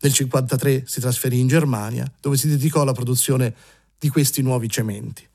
Nel 0.00 0.12
1953 0.16 0.84
si 0.86 1.00
trasferì 1.00 1.38
in 1.38 1.48
Germania, 1.48 2.10
dove 2.22 2.38
si 2.38 2.48
dedicò 2.48 2.80
alla 2.80 2.92
produzione 2.92 3.54
di 3.98 4.08
questi 4.08 4.40
nuovi 4.40 4.70
cementi. 4.70 5.32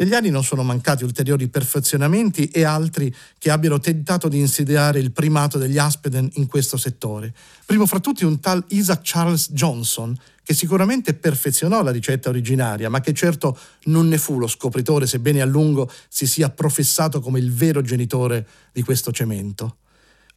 Negli 0.00 0.14
anni 0.14 0.30
non 0.30 0.44
sono 0.44 0.62
mancati 0.62 1.02
ulteriori 1.02 1.48
perfezionamenti 1.48 2.46
e 2.46 2.62
altri 2.62 3.12
che 3.36 3.50
abbiano 3.50 3.80
tentato 3.80 4.28
di 4.28 4.38
insediare 4.38 5.00
il 5.00 5.10
primato 5.10 5.58
degli 5.58 5.76
Aspeden 5.76 6.30
in 6.34 6.46
questo 6.46 6.76
settore. 6.76 7.34
Primo 7.66 7.84
fra 7.84 7.98
tutti 7.98 8.24
un 8.24 8.38
tal 8.38 8.64
Isaac 8.68 9.00
Charles 9.02 9.50
Johnson, 9.50 10.16
che 10.44 10.54
sicuramente 10.54 11.14
perfezionò 11.14 11.82
la 11.82 11.90
ricetta 11.90 12.28
originaria, 12.28 12.88
ma 12.88 13.00
che 13.00 13.12
certo 13.12 13.58
non 13.84 14.06
ne 14.06 14.18
fu 14.18 14.38
lo 14.38 14.46
scopritore, 14.46 15.08
sebbene 15.08 15.40
a 15.40 15.46
lungo 15.46 15.90
si 16.08 16.28
sia 16.28 16.48
professato 16.48 17.20
come 17.20 17.40
il 17.40 17.52
vero 17.52 17.82
genitore 17.82 18.46
di 18.72 18.82
questo 18.82 19.10
cemento. 19.10 19.78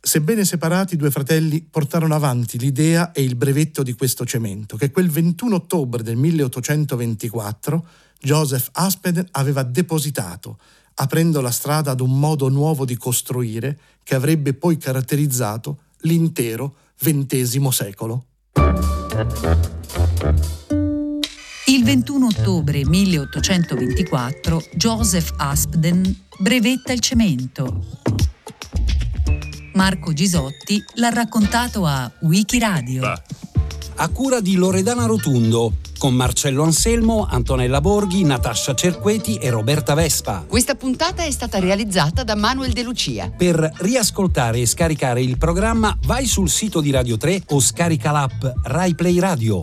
Sebbene 0.04 0.44
separati, 0.46 0.96
i 0.96 0.98
due 0.98 1.12
fratelli 1.12 1.62
portarono 1.62 2.16
avanti 2.16 2.58
l'idea 2.58 3.12
e 3.12 3.22
il 3.22 3.36
brevetto 3.36 3.84
di 3.84 3.94
questo 3.94 4.26
cemento, 4.26 4.76
che 4.76 4.90
quel 4.90 5.12
21 5.12 5.54
ottobre 5.54 6.02
del 6.02 6.16
1824 6.16 7.86
Joseph 8.20 8.70
Aspeden 8.72 9.28
aveva 9.30 9.62
depositato, 9.62 10.58
aprendo 10.96 11.40
la 11.40 11.52
strada 11.52 11.92
ad 11.92 12.00
un 12.00 12.18
modo 12.18 12.50
nuovo 12.50 12.84
di 12.84 12.98
costruire 12.98 13.78
che 14.02 14.16
avrebbe 14.16 14.56
poi 14.56 14.78
caratterizzato 14.78 15.78
l'intero 16.00 16.78
XX 17.00 17.68
secolo. 17.68 18.26
Il 21.68 21.84
21 21.84 22.26
ottobre 22.26 22.84
1824 22.84 24.64
Joseph 24.74 25.32
Aspden 25.38 26.24
brevetta 26.40 26.92
il 26.92 27.00
cemento. 27.00 28.00
Marco 29.74 30.12
Gisotti 30.12 30.84
l'ha 30.96 31.10
raccontato 31.10 31.86
a 31.86 32.12
Wikiradio. 32.22 33.22
A 33.96 34.10
cura 34.10 34.42
di 34.42 34.56
Loredana 34.56 35.06
Rotundo, 35.06 35.74
con 35.98 36.14
Marcello 36.14 36.64
Anselmo, 36.64 37.28
Antonella 37.30 37.80
Borghi, 37.80 38.24
Natascia 38.24 38.74
Cerqueti 38.74 39.36
e 39.36 39.50
Roberta 39.50 39.94
Vespa. 39.94 40.44
Questa 40.48 40.76
puntata 40.76 41.24
è 41.24 41.32
stata 41.32 41.60
realizzata 41.60 42.24
da 42.24 42.36
Manuel 42.36 42.72
De 42.74 42.84
Lucia. 42.84 43.30
Per 43.30 43.72
riascoltare 43.78 44.60
e 44.60 44.66
scaricare 44.66 45.22
il 45.22 45.38
programma 45.38 45.96
vai 46.06 46.26
sul 46.26 46.50
sito 46.50 46.82
di 46.82 46.92
Radio 46.92 47.18
3 47.18 47.44
o 47.50 47.60
scarica 47.60 48.12
l'app 48.12 48.44
Rai 48.64 48.96
Play 48.96 49.20
Radio. 49.20 49.60